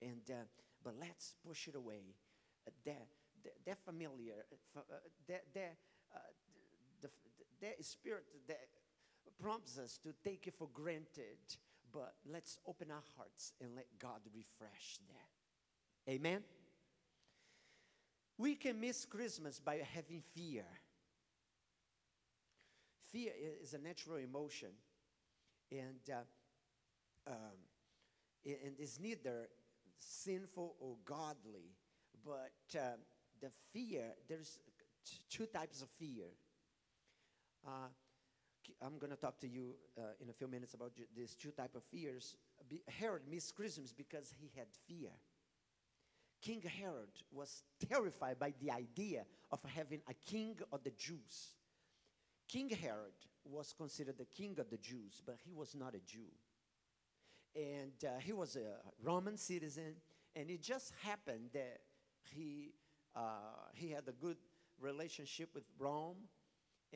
And, 0.01 0.21
uh, 0.29 0.43
but 0.83 0.95
let's 0.99 1.35
push 1.45 1.67
it 1.67 1.75
away. 1.75 2.15
Uh, 2.67 2.71
they're, 2.83 2.95
they're, 3.65 3.75
familiar. 3.75 4.33
Uh, 4.75 4.79
uh, 4.79 4.95
they're, 5.27 5.41
they're, 5.53 5.77
uh, 6.13 6.19
the, 7.01 7.83
spirit 7.83 8.25
that 8.47 8.67
prompts 9.41 9.77
us 9.77 9.97
to 10.03 10.13
take 10.23 10.47
it 10.47 10.53
for 10.57 10.67
granted. 10.73 11.37
But 11.95 12.13
let's 12.29 12.57
open 12.67 12.91
our 12.91 13.03
hearts 13.15 13.53
and 13.61 13.73
let 13.73 13.87
God 13.97 14.19
refresh 14.35 14.99
there. 15.07 16.13
Amen? 16.13 16.43
We 18.37 18.55
can 18.55 18.81
miss 18.81 19.05
Christmas 19.05 19.61
by 19.61 19.81
having 19.93 20.21
fear. 20.33 20.65
Fear 23.13 23.31
is 23.63 23.73
a 23.73 23.77
natural 23.77 24.17
emotion, 24.17 24.71
and, 25.71 26.01
uh, 26.11 27.31
um, 27.31 27.55
and 28.45 28.77
is 28.77 28.99
neither 29.01 29.47
sinful 29.97 30.75
or 30.81 30.97
godly. 31.05 31.77
But 32.25 32.77
uh, 32.77 32.97
the 33.39 33.51
fear, 33.71 34.15
there's 34.27 34.59
two 35.29 35.45
types 35.45 35.81
of 35.81 35.87
fear. 35.97 36.25
Uh, 37.65 37.87
I'm 38.81 38.97
going 38.97 39.11
to 39.11 39.17
talk 39.17 39.39
to 39.39 39.47
you 39.47 39.75
uh, 39.97 40.01
in 40.21 40.29
a 40.29 40.33
few 40.33 40.47
minutes 40.47 40.73
about 40.73 40.91
these 41.15 41.35
two 41.35 41.51
type 41.51 41.75
of 41.75 41.83
fears. 41.83 42.35
Herod 42.87 43.23
missed 43.29 43.55
Christmas 43.55 43.91
because 43.91 44.33
he 44.39 44.51
had 44.55 44.67
fear. 44.87 45.11
King 46.41 46.61
Herod 46.61 47.09
was 47.31 47.63
terrified 47.89 48.39
by 48.39 48.53
the 48.61 48.71
idea 48.71 49.25
of 49.51 49.59
having 49.75 50.01
a 50.07 50.13
king 50.29 50.57
of 50.71 50.83
the 50.83 50.91
Jews. 50.91 51.55
King 52.47 52.69
Herod 52.69 53.13
was 53.43 53.73
considered 53.73 54.17
the 54.17 54.25
king 54.25 54.59
of 54.59 54.69
the 54.69 54.77
Jews, 54.77 55.21
but 55.25 55.37
he 55.43 55.53
was 55.53 55.75
not 55.75 55.95
a 55.95 55.99
Jew. 55.99 56.29
And 57.55 57.93
uh, 58.03 58.19
he 58.19 58.33
was 58.33 58.55
a 58.55 58.75
Roman 59.01 59.37
citizen, 59.37 59.95
and 60.35 60.49
it 60.49 60.61
just 60.61 60.93
happened 61.01 61.49
that 61.53 61.79
he, 62.21 62.73
uh, 63.15 63.71
he 63.73 63.89
had 63.89 64.03
a 64.07 64.11
good 64.11 64.37
relationship 64.79 65.49
with 65.55 65.63
Rome, 65.79 66.17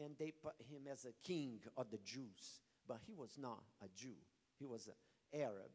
and 0.03 0.15
they 0.17 0.31
put 0.31 0.53
him 0.69 0.83
as 0.91 1.05
a 1.05 1.13
king 1.27 1.59
of 1.77 1.89
the 1.91 1.99
Jews. 1.99 2.62
But 2.88 2.99
he 3.05 3.13
was 3.13 3.38
not 3.38 3.63
a 3.83 3.88
Jew, 3.95 4.15
he 4.57 4.65
was 4.65 4.88
an 4.88 5.39
Arab. 5.39 5.71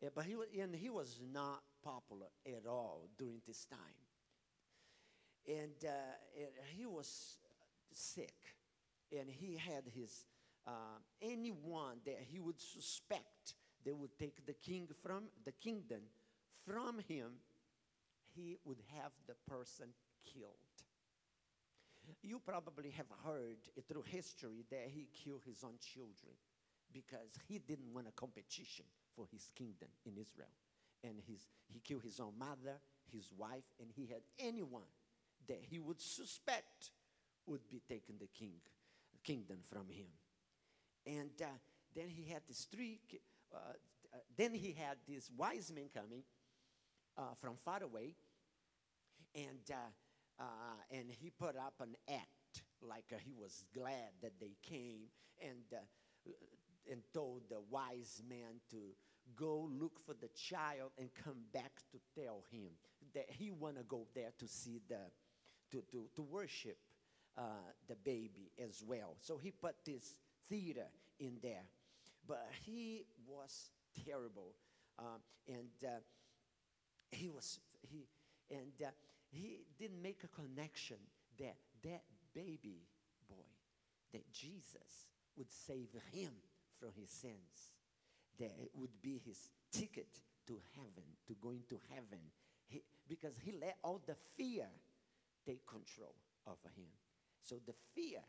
Yeah, 0.00 0.10
but 0.14 0.24
he, 0.24 0.36
and 0.60 0.74
he 0.74 0.90
was 0.90 1.20
not 1.32 1.62
popular 1.82 2.26
at 2.46 2.66
all 2.68 3.08
during 3.18 3.40
this 3.46 3.64
time. 3.64 3.78
And, 5.48 5.84
uh, 5.84 6.42
he 6.76 6.84
was 6.84 7.38
sick, 7.92 8.34
and 9.16 9.30
he 9.30 9.56
had 9.56 9.84
his, 9.94 10.26
uh, 10.66 10.98
anyone 11.22 11.98
that 12.04 12.18
he 12.28 12.40
would 12.40 12.60
suspect 12.60 13.54
they 13.84 13.92
would 13.92 14.18
take 14.18 14.44
the 14.44 14.52
king 14.52 14.88
from 15.02 15.24
the 15.44 15.52
kingdom 15.52 16.00
from 16.66 16.98
him, 17.08 17.30
he 18.34 18.58
would 18.64 18.82
have 19.00 19.12
the 19.28 19.34
person 19.48 19.86
killed. 20.24 20.65
You 22.22 22.40
probably 22.44 22.90
have 22.90 23.06
heard 23.24 23.58
through 23.88 24.02
history 24.02 24.64
that 24.70 24.88
he 24.92 25.08
killed 25.12 25.42
his 25.46 25.64
own 25.64 25.78
children 25.80 26.34
because 26.92 27.38
he 27.48 27.58
didn't 27.58 27.92
want 27.92 28.08
a 28.08 28.12
competition 28.12 28.84
for 29.14 29.26
his 29.32 29.50
kingdom 29.54 29.88
in 30.04 30.16
Israel. 30.16 30.48
And 31.04 31.20
his, 31.26 31.46
he 31.72 31.80
killed 31.80 32.02
his 32.02 32.20
own 32.20 32.32
mother, 32.38 32.78
his 33.12 33.32
wife, 33.36 33.64
and 33.80 33.90
he 33.94 34.06
had 34.06 34.22
anyone 34.38 34.88
that 35.48 35.60
he 35.60 35.78
would 35.78 36.00
suspect 36.00 36.90
would 37.46 37.68
be 37.70 37.82
taking 37.88 38.16
the 38.18 38.26
king, 38.26 38.54
kingdom 39.22 39.58
from 39.68 39.88
him. 39.88 40.06
And 41.06 41.30
uh, 41.40 41.46
then 41.94 42.08
he 42.08 42.30
had 42.30 42.42
this 42.48 42.66
three, 42.70 43.00
uh, 43.54 43.58
uh, 44.12 44.18
then 44.36 44.52
he 44.52 44.72
had 44.72 44.96
this 45.08 45.30
wise 45.36 45.72
men 45.74 45.88
coming 45.94 46.22
uh, 47.16 47.34
from 47.40 47.56
far 47.64 47.82
away, 47.82 48.14
and, 49.34 49.70
uh, 50.38 50.42
uh, 50.42 50.96
and 50.96 51.10
he 51.10 51.30
put 51.30 51.56
up 51.56 51.74
an 51.80 51.96
act 52.08 52.62
like 52.82 53.04
he 53.24 53.32
was 53.34 53.64
glad 53.74 54.10
that 54.22 54.32
they 54.40 54.56
came 54.62 55.02
and, 55.42 55.64
and 56.90 57.02
told 57.12 57.42
the 57.48 57.60
wise 57.70 58.22
man 58.28 58.60
to 58.70 58.76
go 59.34 59.68
look 59.72 59.98
for 60.04 60.14
the 60.20 60.28
child 60.28 60.90
and 60.98 61.10
come 61.24 61.42
back 61.52 61.72
to 61.90 61.98
tell 62.20 62.44
him 62.50 62.70
that 63.14 63.26
he 63.28 63.50
want 63.50 63.76
to 63.76 63.82
go 63.84 64.06
there 64.14 64.30
to 64.38 64.46
see 64.46 64.80
the 64.88 64.98
to, 65.72 65.82
to, 65.90 66.08
to 66.14 66.22
worship 66.22 66.78
uh, 67.36 67.42
the 67.88 67.96
baby 67.96 68.52
as 68.62 68.84
well. 68.86 69.16
So 69.20 69.36
he 69.36 69.50
put 69.50 69.74
this 69.84 70.14
theater 70.48 70.86
in 71.18 71.38
there. 71.42 71.64
But 72.26 72.46
he 72.64 73.04
was 73.26 73.70
terrible 74.04 74.54
um, 74.98 75.20
and 75.48 75.68
uh, 75.84 76.00
he 77.10 77.28
was 77.28 77.60
he 77.82 78.06
and 78.50 78.72
uh, 78.84 78.90
he 79.30 79.60
didn't 79.78 80.02
make 80.02 80.20
a 80.24 80.40
connection 80.40 80.96
that 81.38 81.56
that 81.82 82.02
baby 82.34 82.86
boy 83.28 83.44
that 84.12 84.30
jesus 84.32 85.08
would 85.36 85.50
save 85.50 85.88
him 86.12 86.30
from 86.78 86.90
his 86.98 87.10
sins 87.10 87.72
that 88.38 88.52
it 88.60 88.70
would 88.74 89.02
be 89.02 89.20
his 89.24 89.50
ticket 89.72 90.20
to 90.46 90.60
heaven, 90.74 91.04
to 91.26 91.34
going 91.40 91.62
to 91.68 91.80
heaven, 91.90 92.20
he, 92.68 92.82
because 93.08 93.34
he 93.42 93.52
let 93.52 93.76
all 93.82 94.00
the 94.06 94.16
fear 94.36 94.66
take 95.46 95.66
control 95.66 96.14
over 96.46 96.68
him. 96.76 96.88
So 97.42 97.56
the 97.66 97.74
fear, 97.94 98.20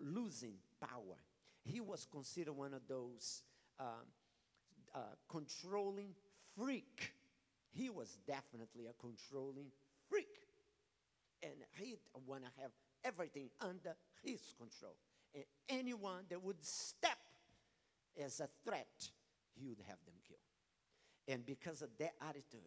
losing 0.00 0.54
power. 0.80 1.16
He 1.64 1.80
was 1.80 2.06
considered 2.10 2.52
one 2.52 2.74
of 2.74 2.82
those 2.88 3.42
um, 3.80 4.06
uh, 4.94 4.98
controlling 5.28 6.14
freak. 6.56 7.14
He 7.72 7.90
was 7.90 8.18
definitely 8.26 8.86
a 8.86 8.92
controlling 9.00 9.66
freak, 10.14 10.28
and 11.42 11.52
he 11.76 11.96
want 12.26 12.44
to 12.44 12.50
have 12.62 12.70
everything 13.04 13.50
under 13.60 13.94
his 14.22 14.40
control. 14.56 14.96
And 15.34 15.44
anyone 15.68 16.24
that 16.30 16.42
would 16.42 16.64
step 16.64 17.18
as 18.22 18.40
a 18.40 18.48
threat 18.64 19.10
he 19.58 19.66
would 19.66 19.80
have 19.88 19.98
them 20.04 20.14
killed. 20.26 20.40
And 21.26 21.44
because 21.44 21.82
of 21.82 21.88
that 21.98 22.14
attitude 22.20 22.60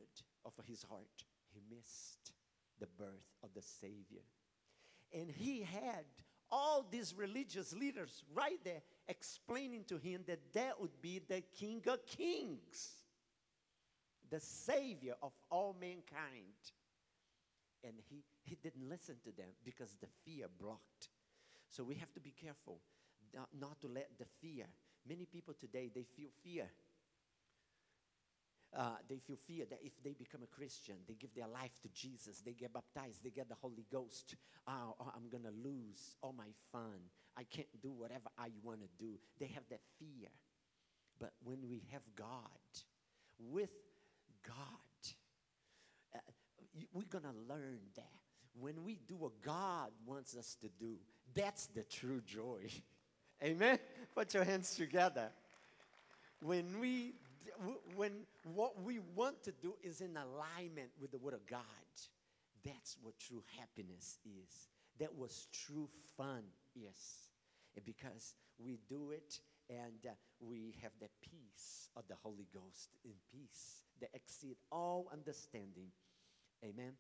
of 0.46 0.54
his 0.66 0.84
heart, 0.84 1.24
he 1.54 1.62
missed 1.74 2.34
the 2.80 2.88
birth 2.98 3.36
of 3.44 3.50
the 3.54 3.62
Savior. 3.62 4.24
And 5.14 5.30
he 5.30 5.62
had 5.62 6.06
all 6.50 6.86
these 6.90 7.14
religious 7.16 7.74
leaders 7.74 8.24
right 8.34 8.60
there 8.64 8.82
explaining 9.08 9.84
to 9.86 9.98
him 9.98 10.24
that 10.28 10.40
that 10.54 10.80
would 10.80 11.02
be 11.02 11.22
the 11.28 11.44
King 11.58 11.82
of 11.88 12.06
Kings, 12.06 12.96
the 14.30 14.40
Savior 14.40 15.16
of 15.22 15.32
all 15.50 15.76
mankind. 15.80 16.56
And 17.84 17.94
he, 18.10 18.24
he 18.44 18.56
didn't 18.56 18.90
listen 18.90 19.16
to 19.24 19.32
them 19.32 19.50
because 19.64 19.96
the 20.02 20.08
fear 20.26 20.48
blocked. 20.60 21.10
So 21.70 21.84
we 21.84 21.96
have 21.96 22.14
to 22.14 22.20
be 22.20 22.32
careful 22.32 22.80
not, 23.34 23.50
not 23.58 23.82
to 23.82 23.88
let 23.88 24.10
the 24.18 24.26
fear 24.42 24.66
Many 25.08 25.26
people 25.26 25.54
today, 25.54 25.90
they 25.94 26.04
feel 26.16 26.30
fear. 26.44 26.66
Uh, 28.76 28.98
they 29.08 29.20
feel 29.20 29.38
fear 29.48 29.66
that 29.70 29.80
if 29.82 29.94
they 30.04 30.14
become 30.14 30.44
a 30.44 30.56
Christian, 30.56 30.96
they 31.08 31.14
give 31.14 31.34
their 31.34 31.48
life 31.48 31.80
to 31.82 31.88
Jesus, 31.94 32.42
they 32.42 32.52
get 32.52 32.74
baptized, 32.74 33.24
they 33.24 33.30
get 33.30 33.48
the 33.48 33.56
Holy 33.56 33.86
Ghost. 33.90 34.36
Oh, 34.68 34.96
oh 35.00 35.12
I'm 35.16 35.30
going 35.30 35.44
to 35.44 35.70
lose 35.70 36.16
all 36.22 36.34
my 36.38 36.50
fun. 36.74 37.00
I 37.38 37.44
can't 37.44 37.68
do 37.82 37.92
whatever 37.92 38.30
I 38.38 38.50
want 38.64 38.82
to 38.82 38.88
do. 39.00 39.18
They 39.40 39.48
have 39.48 39.64
that 39.70 39.80
fear. 39.98 40.28
But 41.20 41.32
when 41.44 41.70
we 41.70 41.84
have 41.92 42.02
God, 42.16 42.28
with 43.40 43.72
God, 44.46 44.56
we're 46.94 47.04
going 47.10 47.24
to 47.24 47.54
learn 47.54 47.80
that. 47.96 48.12
When 48.60 48.84
we 48.84 49.00
do 49.08 49.16
what 49.16 49.42
God 49.42 49.92
wants 50.06 50.36
us 50.36 50.58
to 50.62 50.70
do, 50.80 50.98
that's 51.36 51.68
the 51.68 51.84
true 51.84 52.22
joy. 52.26 52.70
Amen? 53.44 53.78
Put 54.16 54.34
your 54.34 54.44
hands 54.44 54.76
together. 54.76 55.30
When 56.42 56.80
we 56.80 57.14
when 57.96 58.12
what 58.44 58.82
we 58.84 59.00
want 59.16 59.44
to 59.44 59.52
do 59.52 59.76
is 59.82 60.02
in 60.02 60.16
alignment 60.18 60.90
with 61.00 61.12
the 61.12 61.18
word 61.18 61.34
of 61.34 61.46
God, 61.48 61.60
that's 62.64 62.98
what 63.02 63.18
true 63.20 63.44
happiness 63.58 64.20
is. 64.26 64.68
That 65.00 65.16
was 65.16 65.48
true 65.52 65.90
fun, 66.18 66.44
yes. 66.76 67.30
Because 67.86 68.36
we 68.60 68.80
do 68.90 69.12
it 69.12 69.40
and 69.70 70.06
uh, 70.06 70.14
we 70.40 70.76
have 70.82 70.92
the 71.00 71.10
peace 71.22 71.90
of 71.96 72.04
the 72.08 72.16
Holy 72.24 72.48
Ghost 72.54 72.90
in 73.04 73.14
peace 73.32 73.84
that 74.02 74.10
exceed 74.14 74.56
all 74.72 75.10
understanding. 75.12 75.92
Amen. 76.64 76.94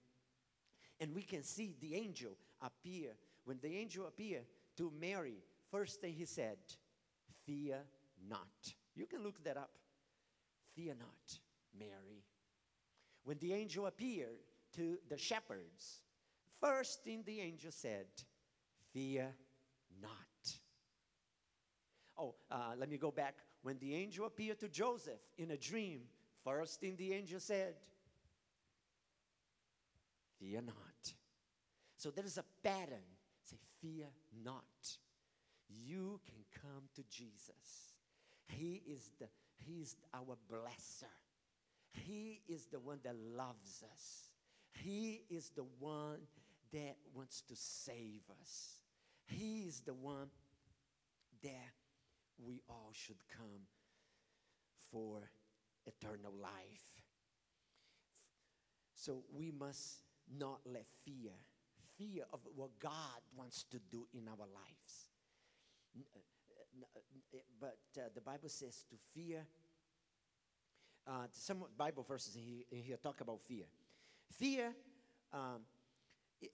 And 1.00 1.14
we 1.14 1.22
can 1.22 1.44
see 1.44 1.76
the 1.80 1.96
angel 1.96 2.32
appear. 2.62 3.12
When 3.46 3.60
the 3.62 3.76
angel 3.78 4.08
appeared 4.08 4.46
to 4.78 4.92
Mary, 5.00 5.38
First 5.72 6.02
thing 6.02 6.14
he 6.14 6.26
said, 6.26 6.58
Fear 7.46 7.80
not. 8.30 8.74
You 8.96 9.06
can 9.06 9.24
look 9.24 9.44
that 9.44 9.58
up. 9.58 9.72
Fear 10.76 10.96
not, 11.00 11.40
Mary. 11.78 12.24
When 13.24 13.38
the 13.40 13.54
angel 13.54 13.88
appeared 13.88 14.38
to 14.76 14.98
the 15.10 15.18
shepherds, 15.18 16.02
first 16.62 17.04
thing 17.04 17.24
the 17.26 17.42
angel 17.42 17.72
said, 17.72 18.06
Fear 18.94 19.34
not. 20.02 20.12
Oh, 22.18 22.36
uh, 22.50 22.74
let 22.78 22.90
me 22.90 22.98
go 22.98 23.12
back. 23.12 23.36
When 23.62 23.78
the 23.80 23.94
angel 23.96 24.26
appeared 24.26 24.60
to 24.62 24.70
Joseph 24.70 25.20
in 25.38 25.52
a 25.52 25.58
dream, 25.58 26.02
first 26.44 26.80
thing 26.80 26.96
the 26.96 27.14
angel 27.14 27.40
said, 27.40 27.76
Fear 30.40 30.62
not. 30.62 31.14
So 31.96 32.12
there 32.12 32.26
is 32.26 32.38
a 32.38 32.46
pattern. 32.64 33.06
Say, 33.44 33.58
Fear 33.82 34.08
not. 34.44 34.64
You 35.70 36.20
can 36.26 36.44
come 36.62 36.84
to 36.96 37.04
Jesus. 37.10 37.94
He 38.48 38.82
is 38.88 39.12
the 39.20 39.28
He 39.58 39.82
is 39.82 39.96
our 40.14 40.38
blesser. 40.52 41.12
He 41.92 42.42
is 42.48 42.68
the 42.68 42.80
one 42.80 43.00
that 43.04 43.16
loves 43.36 43.84
us. 43.92 44.30
He 44.74 45.24
is 45.30 45.50
the 45.56 45.66
one 45.80 46.20
that 46.72 46.96
wants 47.16 47.42
to 47.50 47.56
save 47.56 48.22
us. 48.42 48.76
He 49.26 49.64
is 49.68 49.82
the 49.82 49.94
one 49.94 50.28
that 51.44 51.74
we 52.46 52.62
all 52.70 52.92
should 52.94 53.18
come 53.36 53.66
for 54.92 55.30
eternal 55.86 56.34
life. 56.40 57.04
So 58.94 59.24
we 59.34 59.52
must 59.52 60.02
not 60.38 60.60
let 60.66 60.86
fear, 61.06 61.32
fear 61.98 62.24
of 62.34 62.40
what 62.56 62.70
God 62.80 63.22
wants 63.36 63.66
to 63.72 63.80
do 63.92 64.08
in 64.14 64.28
our 64.28 64.38
lives. 64.38 65.10
Uh, 65.98 66.20
uh, 67.34 67.38
but 67.60 67.78
uh, 67.98 68.02
the 68.14 68.22
Bible 68.22 68.50
says 68.50 68.86
to 68.90 68.96
fear. 69.14 69.46
Uh, 71.08 71.26
some 71.32 71.64
Bible 71.78 72.04
verses 72.04 72.36
here, 72.36 72.64
here, 72.70 72.98
talk 72.98 73.22
about 73.22 73.40
fear. 73.48 73.64
Fear 74.34 74.74
um, 75.32 75.62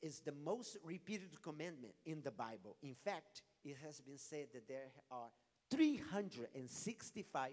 is 0.02 0.20
the 0.20 0.32
most 0.32 0.78
repeated 0.84 1.42
commandment 1.42 1.94
in 2.06 2.22
the 2.22 2.32
Bible. 2.32 2.78
In 2.84 2.94
fact, 2.94 3.42
it 3.66 3.78
has 3.84 4.00
been 4.00 4.18
said 4.18 4.48
that 4.54 4.68
there 4.68 4.92
are 5.10 5.30
365 5.72 7.52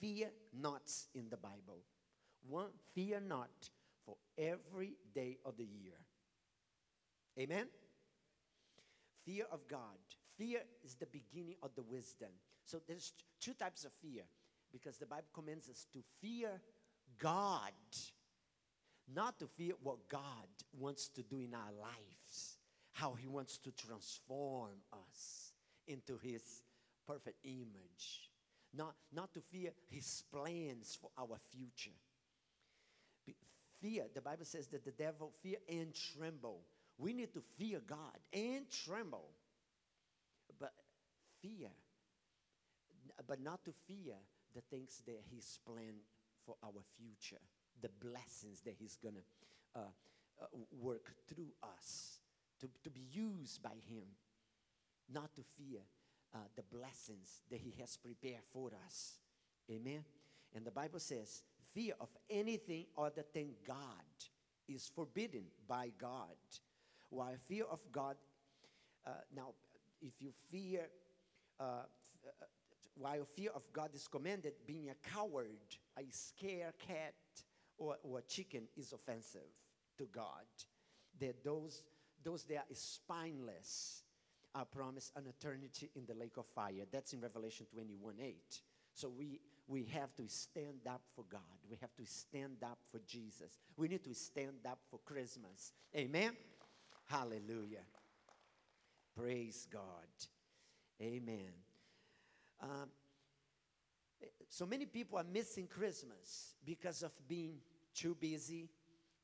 fear 0.00 0.28
nots 0.52 1.08
in 1.14 1.28
the 1.30 1.36
Bible. 1.36 1.80
One 2.46 2.70
fear 2.94 3.20
not 3.20 3.70
for 4.04 4.16
every 4.38 4.94
day 5.14 5.38
of 5.44 5.56
the 5.56 5.64
year. 5.64 5.98
Amen? 7.38 7.66
Fear 9.24 9.46
of 9.50 9.66
God. 9.68 9.80
Fear 10.36 10.60
is 10.84 10.94
the 10.94 11.06
beginning 11.06 11.56
of 11.62 11.70
the 11.74 11.82
wisdom. 11.82 12.30
So 12.64 12.80
there's 12.86 13.12
two 13.40 13.54
types 13.54 13.84
of 13.84 13.92
fear 14.02 14.22
because 14.72 14.98
the 14.98 15.06
Bible 15.06 15.28
commands 15.32 15.68
us 15.68 15.86
to 15.92 16.00
fear 16.20 16.60
God, 17.18 17.72
not 19.12 19.38
to 19.38 19.46
fear 19.46 19.74
what 19.82 20.08
God 20.08 20.48
wants 20.78 21.08
to 21.08 21.22
do 21.22 21.40
in 21.40 21.54
our 21.54 21.72
lives, 21.80 22.58
how 22.92 23.14
He 23.14 23.28
wants 23.28 23.58
to 23.58 23.70
transform 23.72 24.72
us 24.92 25.52
into 25.86 26.18
His 26.18 26.62
perfect 27.06 27.38
image, 27.44 28.30
not, 28.76 28.94
not 29.12 29.32
to 29.34 29.40
fear 29.40 29.70
His 29.90 30.24
plans 30.32 30.98
for 31.00 31.10
our 31.18 31.38
future. 31.52 31.96
Fear, 33.84 34.04
the 34.14 34.22
Bible 34.22 34.46
says 34.46 34.66
that 34.68 34.82
the 34.82 34.92
devil 34.92 35.30
fear 35.42 35.58
and 35.68 35.92
tremble. 36.16 36.62
We 36.96 37.12
need 37.12 37.34
to 37.34 37.42
fear 37.58 37.80
God 37.86 38.16
and 38.32 38.64
tremble. 38.70 39.28
But 40.58 40.72
fear, 41.42 41.68
but 43.28 43.42
not 43.42 43.62
to 43.66 43.72
fear 43.86 44.14
the 44.54 44.62
things 44.70 45.02
that 45.06 45.20
He's 45.30 45.58
planned 45.66 46.00
for 46.46 46.56
our 46.64 46.80
future, 46.96 47.42
the 47.82 47.90
blessings 48.00 48.62
that 48.62 48.74
He's 48.78 48.96
going 48.96 49.16
to 49.16 49.80
uh, 49.80 49.82
uh, 50.40 50.46
work 50.80 51.12
through 51.28 51.52
us, 51.62 52.20
to, 52.60 52.68
to 52.84 52.90
be 52.90 53.02
used 53.12 53.62
by 53.62 53.76
Him, 53.86 54.04
not 55.12 55.34
to 55.34 55.42
fear 55.58 55.80
uh, 56.34 56.38
the 56.56 56.62
blessings 56.74 57.42
that 57.50 57.60
He 57.60 57.74
has 57.80 57.98
prepared 57.98 58.44
for 58.50 58.70
us. 58.86 59.18
Amen. 59.70 60.04
And 60.54 60.64
the 60.64 60.70
Bible 60.70 61.00
says, 61.00 61.42
fear 61.74 61.94
of 62.00 62.08
anything 62.30 62.86
other 62.96 63.24
than 63.34 63.50
God 63.66 63.76
is 64.68 64.90
forbidden 64.94 65.44
by 65.68 65.90
God. 65.98 66.36
While 67.10 67.34
fear 67.46 67.64
of 67.70 67.80
God, 67.92 68.16
uh, 69.06 69.10
now, 69.34 69.54
if 70.00 70.12
you 70.20 70.30
fear, 70.50 70.86
uh, 71.60 71.62
uh, 71.62 71.84
while 72.96 73.26
fear 73.36 73.50
of 73.54 73.62
God 73.72 73.90
is 73.94 74.08
commanded, 74.08 74.54
being 74.66 74.90
a 74.90 75.08
coward, 75.10 75.58
a 75.98 76.02
scared 76.10 76.74
cat, 76.78 77.14
or, 77.76 77.96
or 78.02 78.20
a 78.20 78.22
chicken 78.22 78.62
is 78.76 78.92
offensive 78.92 79.40
to 79.98 80.08
God. 80.12 80.44
That 81.20 81.44
those, 81.44 81.82
those 82.22 82.44
that 82.44 82.56
are 82.56 82.74
spineless 82.74 84.02
are 84.54 84.64
promised 84.64 85.12
an 85.16 85.24
eternity 85.26 85.90
in 85.96 86.06
the 86.06 86.14
lake 86.14 86.36
of 86.36 86.46
fire. 86.54 86.84
That's 86.90 87.12
in 87.12 87.20
Revelation 87.20 87.66
21 87.72 88.14
8. 88.20 88.60
So 88.94 89.08
we, 89.08 89.40
we 89.66 89.84
have 89.84 90.14
to 90.16 90.28
stand 90.28 90.86
up 90.86 91.00
for 91.14 91.24
God. 91.30 91.40
We 91.70 91.76
have 91.80 91.94
to 91.96 92.04
stand 92.04 92.62
up 92.62 92.78
for 92.90 93.00
Jesus. 93.06 93.58
We 93.76 93.88
need 93.88 94.04
to 94.04 94.14
stand 94.14 94.66
up 94.68 94.78
for 94.90 94.98
Christmas. 95.04 95.72
Amen? 95.96 96.32
Hallelujah. 97.06 97.84
Praise 99.16 99.66
God. 99.72 99.82
Amen. 101.00 101.50
Um, 102.60 102.88
so 104.48 104.66
many 104.66 104.86
people 104.86 105.18
are 105.18 105.24
missing 105.24 105.66
Christmas 105.66 106.54
because 106.64 107.02
of 107.02 107.12
being 107.26 107.56
too 107.94 108.16
busy 108.20 108.68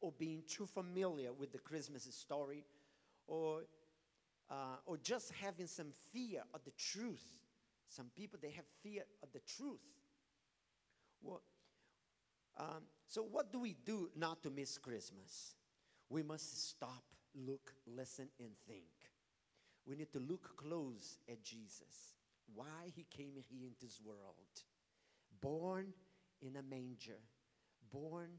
or 0.01 0.13
being 0.19 0.43
too 0.49 0.67
familiar 0.67 1.33
with 1.33 1.53
the 1.53 1.59
Christmas 1.59 2.05
story 2.15 2.65
or, 3.27 3.63
uh, 4.51 4.77
or 4.87 4.97
just 4.97 5.33
having 5.41 5.67
some 5.67 5.93
fear 6.13 6.43
of 6.55 6.65
the 6.65 6.73
truth. 6.73 7.25
Some 7.89 8.07
people, 8.17 8.39
they 8.41 8.51
have 8.51 8.65
fear 8.83 9.03
of 9.23 9.29
the 9.33 9.41
truth. 9.41 9.81
Um, 12.61 12.83
so, 13.07 13.23
what 13.23 13.53
do 13.53 13.59
we 13.59 13.75
do 13.85 14.11
not 14.15 14.43
to 14.43 14.51
miss 14.51 14.77
Christmas? 14.77 15.55
We 16.11 16.23
must 16.23 16.69
stop, 16.69 17.05
look, 17.35 17.73
listen, 17.87 18.29
and 18.39 18.51
think. 18.69 18.85
We 19.87 19.97
need 19.97 20.13
to 20.13 20.19
look 20.19 20.57
close 20.57 21.19
at 21.29 21.43
Jesus, 21.43 22.17
why 22.55 22.93
he 22.95 23.07
came 23.11 23.43
here 23.49 23.67
in 23.67 23.75
this 23.81 24.01
world. 24.05 24.65
Born 25.41 25.95
in 26.43 26.57
a 26.57 26.63
manger, 26.63 27.19
born 27.91 28.31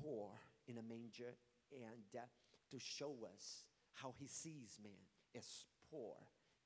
poor 0.00 0.30
in 0.66 0.78
a 0.78 0.82
manger, 0.82 1.34
and 1.72 2.16
uh, 2.16 2.20
to 2.70 2.78
show 2.78 3.14
us 3.32 3.64
how 3.92 4.14
he 4.18 4.26
sees 4.26 4.78
man 4.82 4.92
as 5.36 5.66
poor 5.90 6.14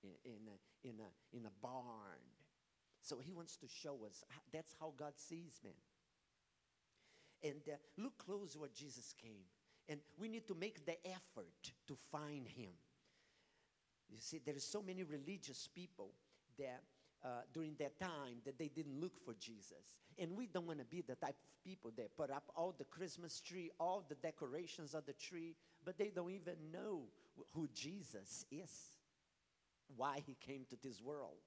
in, 0.03 0.11
in, 0.25 0.39
a, 0.49 0.89
in, 0.89 0.95
a, 1.01 1.37
in 1.37 1.47
a 1.47 1.51
barn. 1.61 2.23
So 3.09 3.19
he 3.25 3.33
wants 3.33 3.57
to 3.57 3.67
show 3.67 3.97
us 4.07 4.23
that's 4.53 4.75
how 4.79 4.93
God 4.99 5.15
sees 5.17 5.61
man. 5.65 5.73
And 7.43 7.63
uh, 7.67 7.77
look 7.97 8.19
close 8.19 8.55
where 8.55 8.69
Jesus 8.75 9.15
came. 9.23 9.47
And 9.89 10.01
we 10.19 10.29
need 10.29 10.47
to 10.49 10.55
make 10.55 10.85
the 10.85 10.97
effort 11.07 11.73
to 11.87 11.95
find 12.13 12.47
him. 12.47 12.73
You 14.11 14.19
see, 14.21 14.41
there 14.45 14.55
are 14.55 14.61
so 14.61 14.83
many 14.83 15.05
religious 15.05 15.69
people 15.75 16.11
that 16.59 16.83
uh, 17.25 17.29
during 17.55 17.75
that 17.79 17.99
time 17.99 18.43
that 18.45 18.59
they 18.59 18.69
didn't 18.69 19.01
look 19.01 19.19
for 19.25 19.35
Jesus. 19.41 19.97
And 20.19 20.37
we 20.37 20.47
don't 20.47 20.67
want 20.67 20.81
to 20.81 20.85
be 20.85 21.01
the 21.01 21.15
type 21.15 21.31
of 21.31 21.65
people 21.65 21.91
that 21.97 22.15
put 22.15 22.31
up 22.31 22.45
all 22.55 22.75
the 22.77 22.85
Christmas 22.85 23.41
tree, 23.41 23.71
all 23.81 24.05
the 24.07 24.17
decorations 24.17 24.95
of 24.95 25.07
the 25.07 25.15
tree, 25.15 25.57
but 25.85 25.97
they 25.97 26.11
don't 26.15 26.31
even 26.31 26.57
know 26.71 27.05
who 27.55 27.69
Jesus 27.75 28.45
is, 28.51 28.71
why 29.97 30.21
he 30.27 30.37
came 30.41 30.67
to 30.69 30.77
this 30.83 31.01
world. 31.01 31.39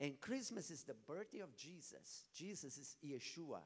And 0.00 0.20
Christmas 0.20 0.70
is 0.70 0.82
the 0.82 0.94
birthday 1.06 1.40
of 1.40 1.54
Jesus. 1.56 2.24
Jesus 2.34 2.78
is 2.78 2.96
Yeshua, 3.04 3.60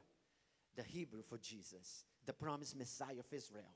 the 0.76 0.82
Hebrew 0.82 1.22
for 1.22 1.38
Jesus, 1.38 2.04
the 2.26 2.32
promised 2.32 2.76
Messiah 2.76 3.18
of 3.18 3.32
Israel. 3.32 3.74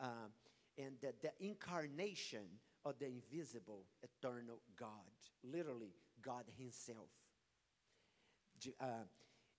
Um, 0.00 0.32
and 0.78 0.94
the, 1.00 1.12
the 1.22 1.32
incarnation 1.46 2.46
of 2.84 2.98
the 2.98 3.06
invisible, 3.06 3.84
eternal 4.02 4.60
God, 4.76 4.88
literally 5.44 5.94
God 6.20 6.44
Himself. 6.58 7.08
Uh, 8.80 8.86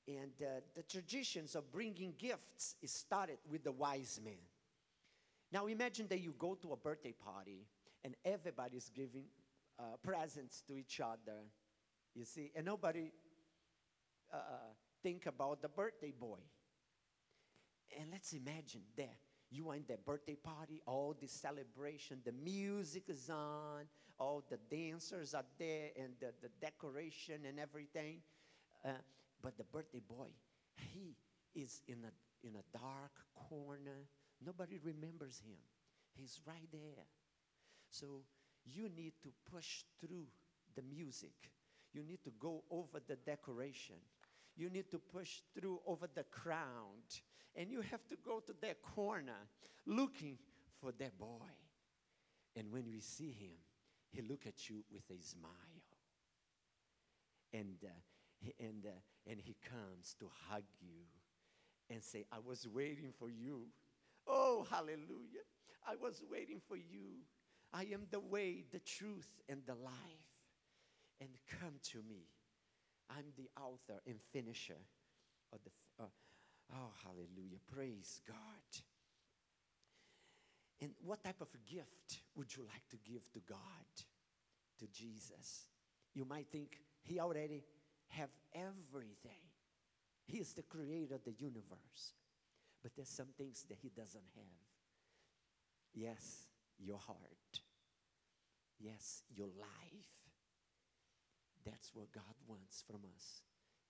and 0.07 0.31
uh, 0.41 0.59
the 0.75 0.83
traditions 0.83 1.55
of 1.55 1.71
bringing 1.71 2.13
gifts 2.17 2.75
started 2.85 3.37
with 3.49 3.63
the 3.63 3.71
wise 3.71 4.19
men. 4.23 4.33
Now 5.51 5.67
imagine 5.67 6.07
that 6.09 6.19
you 6.19 6.33
go 6.37 6.55
to 6.55 6.73
a 6.73 6.75
birthday 6.75 7.13
party 7.13 7.65
and 8.03 8.15
everybody's 8.25 8.89
giving 8.89 9.25
uh, 9.79 9.83
presents 10.03 10.61
to 10.67 10.77
each 10.77 10.99
other, 10.99 11.39
you 12.15 12.25
see, 12.25 12.51
and 12.55 12.65
nobody 12.65 13.11
uh, 14.31 14.37
think 15.01 15.25
about 15.25 15.61
the 15.61 15.69
birthday 15.69 16.11
boy. 16.17 16.39
And 17.99 18.09
let's 18.11 18.33
imagine 18.33 18.81
that 18.97 19.15
you 19.51 19.69
are 19.69 19.75
in 19.75 19.83
the 19.87 19.97
birthday 19.97 20.35
party, 20.35 20.81
all 20.87 21.15
the 21.19 21.27
celebration, 21.27 22.19
the 22.25 22.31
music 22.31 23.03
is 23.07 23.29
on, 23.29 23.83
all 24.19 24.43
the 24.49 24.57
dancers 24.75 25.33
are 25.33 25.45
there, 25.59 25.89
and 25.99 26.13
the, 26.19 26.33
the 26.41 26.49
decoration 26.59 27.41
and 27.47 27.59
everything. 27.59 28.21
Uh, 28.83 28.89
but 29.41 29.57
the 29.57 29.63
birthday 29.65 30.01
boy, 30.07 30.29
he 30.75 31.15
is 31.53 31.81
in 31.87 31.97
a, 32.03 32.47
in 32.47 32.55
a 32.55 32.77
dark 32.77 33.11
corner. 33.35 34.07
Nobody 34.43 34.79
remembers 34.83 35.41
him. 35.45 35.57
He's 36.17 36.39
right 36.47 36.67
there. 36.71 37.05
So 37.89 38.23
you 38.65 38.89
need 38.95 39.13
to 39.21 39.29
push 39.51 39.83
through 39.99 40.25
the 40.75 40.81
music. 40.81 41.33
You 41.93 42.03
need 42.03 42.23
to 42.23 42.31
go 42.39 42.63
over 42.71 42.99
the 43.07 43.15
decoration. 43.15 43.95
You 44.55 44.69
need 44.69 44.89
to 44.91 44.99
push 44.99 45.41
through 45.57 45.79
over 45.85 46.07
the 46.13 46.23
crowd. 46.23 47.07
And 47.55 47.69
you 47.69 47.81
have 47.81 48.05
to 48.07 48.15
go 48.25 48.39
to 48.39 48.53
that 48.61 48.81
corner 48.81 49.47
looking 49.85 50.37
for 50.81 50.91
that 50.93 51.17
boy. 51.19 51.51
And 52.55 52.71
when 52.71 52.89
we 52.91 52.99
see 52.99 53.31
him, 53.31 53.57
he 54.09 54.21
look 54.21 54.45
at 54.47 54.69
you 54.69 54.83
with 54.91 55.03
a 55.09 55.21
smile. 55.21 55.51
And, 57.51 57.77
uh, 57.83 57.89
he, 58.39 58.53
and, 58.59 58.85
uh, 58.85 59.29
and 59.29 59.39
he 59.39 59.55
comes 59.69 60.15
to 60.19 60.29
hug 60.49 60.63
you 60.81 61.05
and 61.89 62.03
say, 62.03 62.25
I 62.31 62.37
was 62.43 62.67
waiting 62.67 63.11
for 63.17 63.29
you. 63.29 63.67
Oh, 64.27 64.65
hallelujah. 64.69 65.45
I 65.87 65.95
was 66.01 66.23
waiting 66.31 66.61
for 66.67 66.75
you. 66.75 67.21
I 67.73 67.83
am 67.91 68.07
the 68.11 68.19
way, 68.19 68.65
the 68.71 68.79
truth, 68.79 69.41
and 69.49 69.61
the 69.65 69.75
life. 69.75 70.32
And 71.23 71.31
come 71.61 71.79
to 71.91 71.99
me. 71.99 72.27
I'm 73.09 73.31
the 73.37 73.49
author 73.57 74.01
and 74.05 74.19
finisher 74.33 74.81
of 75.53 75.59
the. 75.63 75.71
Uh, 76.03 76.07
oh, 76.73 76.91
hallelujah. 77.01 77.59
Praise 77.73 78.19
God. 78.27 78.35
And 80.81 80.91
what 81.05 81.23
type 81.23 81.39
of 81.39 81.47
gift 81.65 82.19
would 82.35 82.53
you 82.53 82.63
like 82.63 82.83
to 82.89 82.97
give 83.09 83.31
to 83.31 83.39
God, 83.47 83.93
to 84.79 84.87
Jesus? 84.87 85.69
You 86.13 86.25
might 86.25 86.47
think 86.51 86.79
he 87.03 87.21
already 87.21 87.63
have 88.09 88.29
everything. 88.53 89.47
He 90.25 90.39
is 90.39 90.51
the 90.51 90.63
creator 90.63 91.15
of 91.15 91.23
the 91.23 91.35
universe. 91.37 92.13
But 92.81 92.91
there's 92.97 93.07
some 93.07 93.31
things 93.37 93.65
that 93.69 93.77
he 93.81 93.91
doesn't 93.95 94.27
have. 94.35 94.67
Yes, 95.93 96.47
your 96.77 96.99
heart. 96.99 97.61
Yes, 98.77 99.23
your 99.33 99.47
life. 99.47 100.22
That's 101.65 101.91
what 101.93 102.11
God 102.11 102.35
wants 102.47 102.83
from 102.85 103.01
us. 103.15 103.41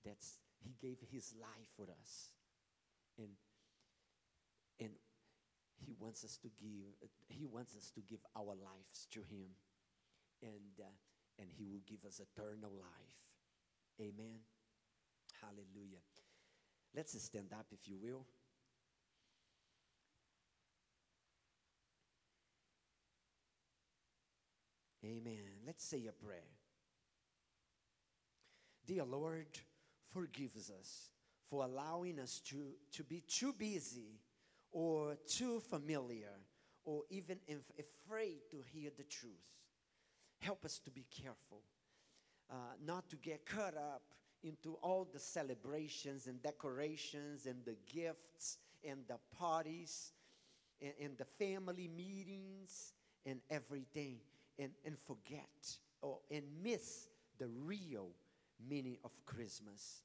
That's 0.05 0.39
He 0.59 0.75
gave 0.81 0.97
His 1.11 1.33
life 1.39 1.69
for 1.75 1.87
us. 2.01 2.33
And 3.17 3.29
and 4.79 4.91
He 5.85 5.95
wants 5.99 6.23
us 6.23 6.37
to 6.37 6.49
give 6.61 7.09
He 7.27 7.45
wants 7.45 7.75
us 7.75 7.91
to 7.91 8.01
give 8.01 8.19
our 8.35 8.55
lives 8.55 9.07
to 9.11 9.19
Him. 9.19 9.49
And 10.41 10.79
uh, 10.79 10.95
and 11.39 11.49
He 11.57 11.65
will 11.65 11.83
give 11.87 12.05
us 12.05 12.19
eternal 12.21 12.71
life. 12.71 13.17
Amen. 13.99 14.39
Hallelujah. 15.41 16.03
Let's 16.95 17.19
stand 17.21 17.53
up 17.53 17.65
if 17.71 17.87
you 17.87 17.97
will. 18.01 18.25
Amen. 25.05 25.59
Let's 25.65 25.83
say 25.83 26.07
a 26.07 26.13
prayer. 26.13 26.62
Dear 28.85 29.05
Lord, 29.05 29.47
forgive 30.11 30.55
us 30.57 31.09
for 31.49 31.63
allowing 31.63 32.19
us 32.19 32.41
to, 32.49 32.73
to 32.91 33.03
be 33.03 33.21
too 33.21 33.53
busy 33.53 34.19
or 34.71 35.15
too 35.27 35.61
familiar 35.61 36.31
or 36.83 37.03
even 37.09 37.37
af- 37.47 37.71
afraid 37.79 38.39
to 38.51 38.57
hear 38.73 38.91
the 38.97 39.03
truth. 39.03 39.31
Help 40.39 40.65
us 40.65 40.79
to 40.79 40.91
be 40.91 41.05
careful, 41.09 41.61
uh, 42.51 42.55
not 42.85 43.09
to 43.09 43.15
get 43.15 43.45
caught 43.45 43.77
up 43.77 44.01
into 44.43 44.73
all 44.81 45.07
the 45.11 45.19
celebrations 45.19 46.27
and 46.27 46.41
decorations 46.43 47.45
and 47.45 47.63
the 47.65 47.77
gifts 47.91 48.57
and 48.83 48.99
the 49.07 49.17
parties 49.37 50.11
and, 50.81 50.91
and 51.01 51.17
the 51.17 51.25
family 51.25 51.87
meetings 51.87 52.91
and 53.25 53.39
everything 53.49 54.17
and, 54.59 54.71
and 54.85 54.97
forget 55.07 55.77
or 56.01 56.19
and 56.29 56.43
miss 56.61 57.07
the 57.39 57.47
real 57.63 58.09
meaning 58.67 58.97
of 59.03 59.11
Christmas, 59.25 60.03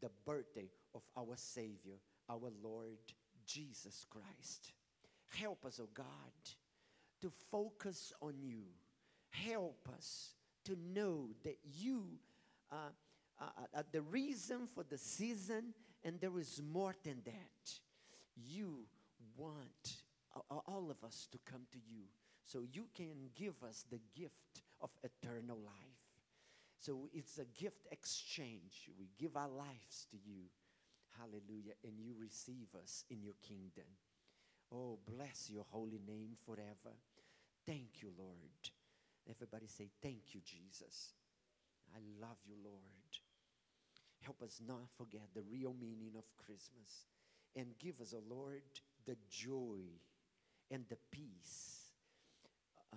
the 0.00 0.10
birthday 0.24 0.68
of 0.94 1.02
our 1.16 1.36
Savior, 1.36 1.96
our 2.28 2.50
Lord 2.62 2.98
Jesus 3.46 4.04
Christ. 4.10 4.72
Help 5.28 5.64
us, 5.64 5.80
oh 5.82 5.88
God, 5.94 6.06
to 7.20 7.30
focus 7.50 8.12
on 8.20 8.34
you. 8.40 8.62
Help 9.30 9.88
us 9.96 10.34
to 10.64 10.76
know 10.94 11.28
that 11.44 11.58
you 11.64 12.04
uh, 12.72 12.90
uh, 13.40 13.44
are 13.74 13.84
the 13.92 14.02
reason 14.02 14.68
for 14.74 14.84
the 14.84 14.98
season, 14.98 15.74
and 16.04 16.20
there 16.20 16.38
is 16.38 16.62
more 16.72 16.94
than 17.04 17.20
that. 17.24 17.78
You 18.36 18.80
want 19.36 19.96
uh, 20.34 20.56
all 20.66 20.90
of 20.90 21.04
us 21.06 21.28
to 21.32 21.38
come 21.50 21.62
to 21.72 21.78
you 21.78 22.04
so 22.44 22.62
you 22.72 22.86
can 22.94 23.30
give 23.34 23.62
us 23.62 23.84
the 23.90 24.00
gift 24.18 24.62
of 24.80 24.90
eternal 25.02 25.58
life. 25.64 26.05
So 26.78 27.08
it's 27.12 27.38
a 27.38 27.44
gift 27.58 27.86
exchange. 27.90 28.90
We 28.98 29.08
give 29.18 29.36
our 29.36 29.48
lives 29.48 30.06
to 30.10 30.16
you. 30.16 30.44
Hallelujah. 31.18 31.74
And 31.84 31.98
you 31.98 32.14
receive 32.20 32.68
us 32.82 33.04
in 33.10 33.22
your 33.22 33.34
kingdom. 33.42 33.86
Oh, 34.72 34.98
bless 35.06 35.48
your 35.50 35.64
holy 35.70 36.00
name 36.06 36.36
forever. 36.44 36.94
Thank 37.66 38.02
you, 38.02 38.10
Lord. 38.18 38.70
Everybody 39.28 39.66
say, 39.66 39.90
Thank 40.02 40.34
you, 40.34 40.40
Jesus. 40.44 41.14
I 41.94 41.98
love 42.20 42.36
you, 42.46 42.54
Lord. 42.62 42.80
Help 44.20 44.42
us 44.42 44.60
not 44.66 44.90
forget 44.96 45.28
the 45.34 45.42
real 45.42 45.74
meaning 45.80 46.12
of 46.16 46.24
Christmas 46.36 47.06
and 47.54 47.78
give 47.78 48.00
us, 48.00 48.12
O 48.12 48.18
oh 48.18 48.34
Lord, 48.34 48.62
the 49.06 49.16
joy 49.30 49.80
and 50.70 50.84
the 50.88 50.98
peace 51.10 51.92
uh, 52.92 52.96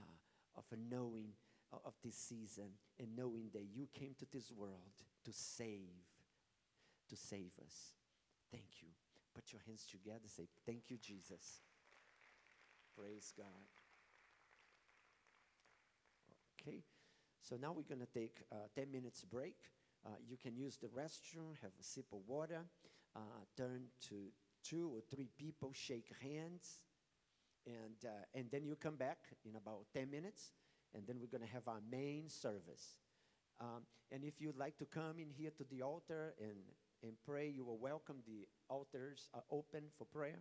of 0.57 0.63
knowing 0.91 1.29
of 1.71 1.93
this 2.03 2.15
season 2.15 2.71
and 2.99 3.15
knowing 3.15 3.49
that 3.53 3.65
you 3.73 3.87
came 3.93 4.15
to 4.19 4.25
this 4.31 4.51
world 4.51 5.03
to 5.25 5.31
save, 5.31 6.05
to 7.09 7.15
save 7.15 7.51
us. 7.65 7.93
Thank 8.51 8.81
you. 8.81 8.89
Put 9.35 9.51
your 9.51 9.61
hands 9.65 9.85
together. 9.89 10.27
Say, 10.27 10.47
Thank 10.65 10.89
you, 10.89 10.97
Jesus. 10.97 11.61
Praise 12.97 13.33
God. 13.37 13.45
Okay, 16.61 16.83
so 17.41 17.55
now 17.55 17.71
we're 17.71 17.83
going 17.83 18.05
to 18.05 18.19
take 18.19 18.41
a 18.51 18.67
10 18.77 18.91
minutes 18.91 19.23
break. 19.23 19.55
Uh, 20.05 20.09
you 20.27 20.37
can 20.37 20.57
use 20.57 20.77
the 20.77 20.87
restroom, 20.87 21.55
have 21.61 21.71
a 21.79 21.83
sip 21.83 22.05
of 22.11 22.19
water, 22.27 22.61
uh, 23.15 23.19
turn 23.55 23.83
to 24.09 24.15
two 24.63 24.91
or 24.93 25.01
three 25.09 25.29
people, 25.37 25.71
shake 25.73 26.11
hands, 26.21 26.81
and, 27.65 28.05
uh, 28.05 28.25
and 28.33 28.45
then 28.51 28.65
you 28.65 28.75
come 28.75 28.95
back 28.95 29.19
in 29.45 29.55
about 29.55 29.85
10 29.93 30.09
minutes 30.09 30.51
and 30.93 31.05
then 31.07 31.17
we're 31.19 31.27
going 31.27 31.45
to 31.45 31.53
have 31.53 31.67
our 31.67 31.81
main 31.89 32.29
service. 32.29 32.97
Um, 33.59 33.83
and 34.11 34.23
if 34.23 34.39
you'd 34.39 34.57
like 34.57 34.77
to 34.77 34.85
come 34.85 35.19
in 35.19 35.29
here 35.29 35.51
to 35.57 35.63
the 35.69 35.81
altar 35.81 36.33
and, 36.39 36.57
and 37.03 37.13
pray, 37.25 37.49
you 37.49 37.69
are 37.69 37.75
welcome. 37.75 38.17
The 38.25 38.47
altars 38.69 39.29
are 39.33 39.43
open 39.51 39.83
for 39.97 40.05
prayer. 40.05 40.39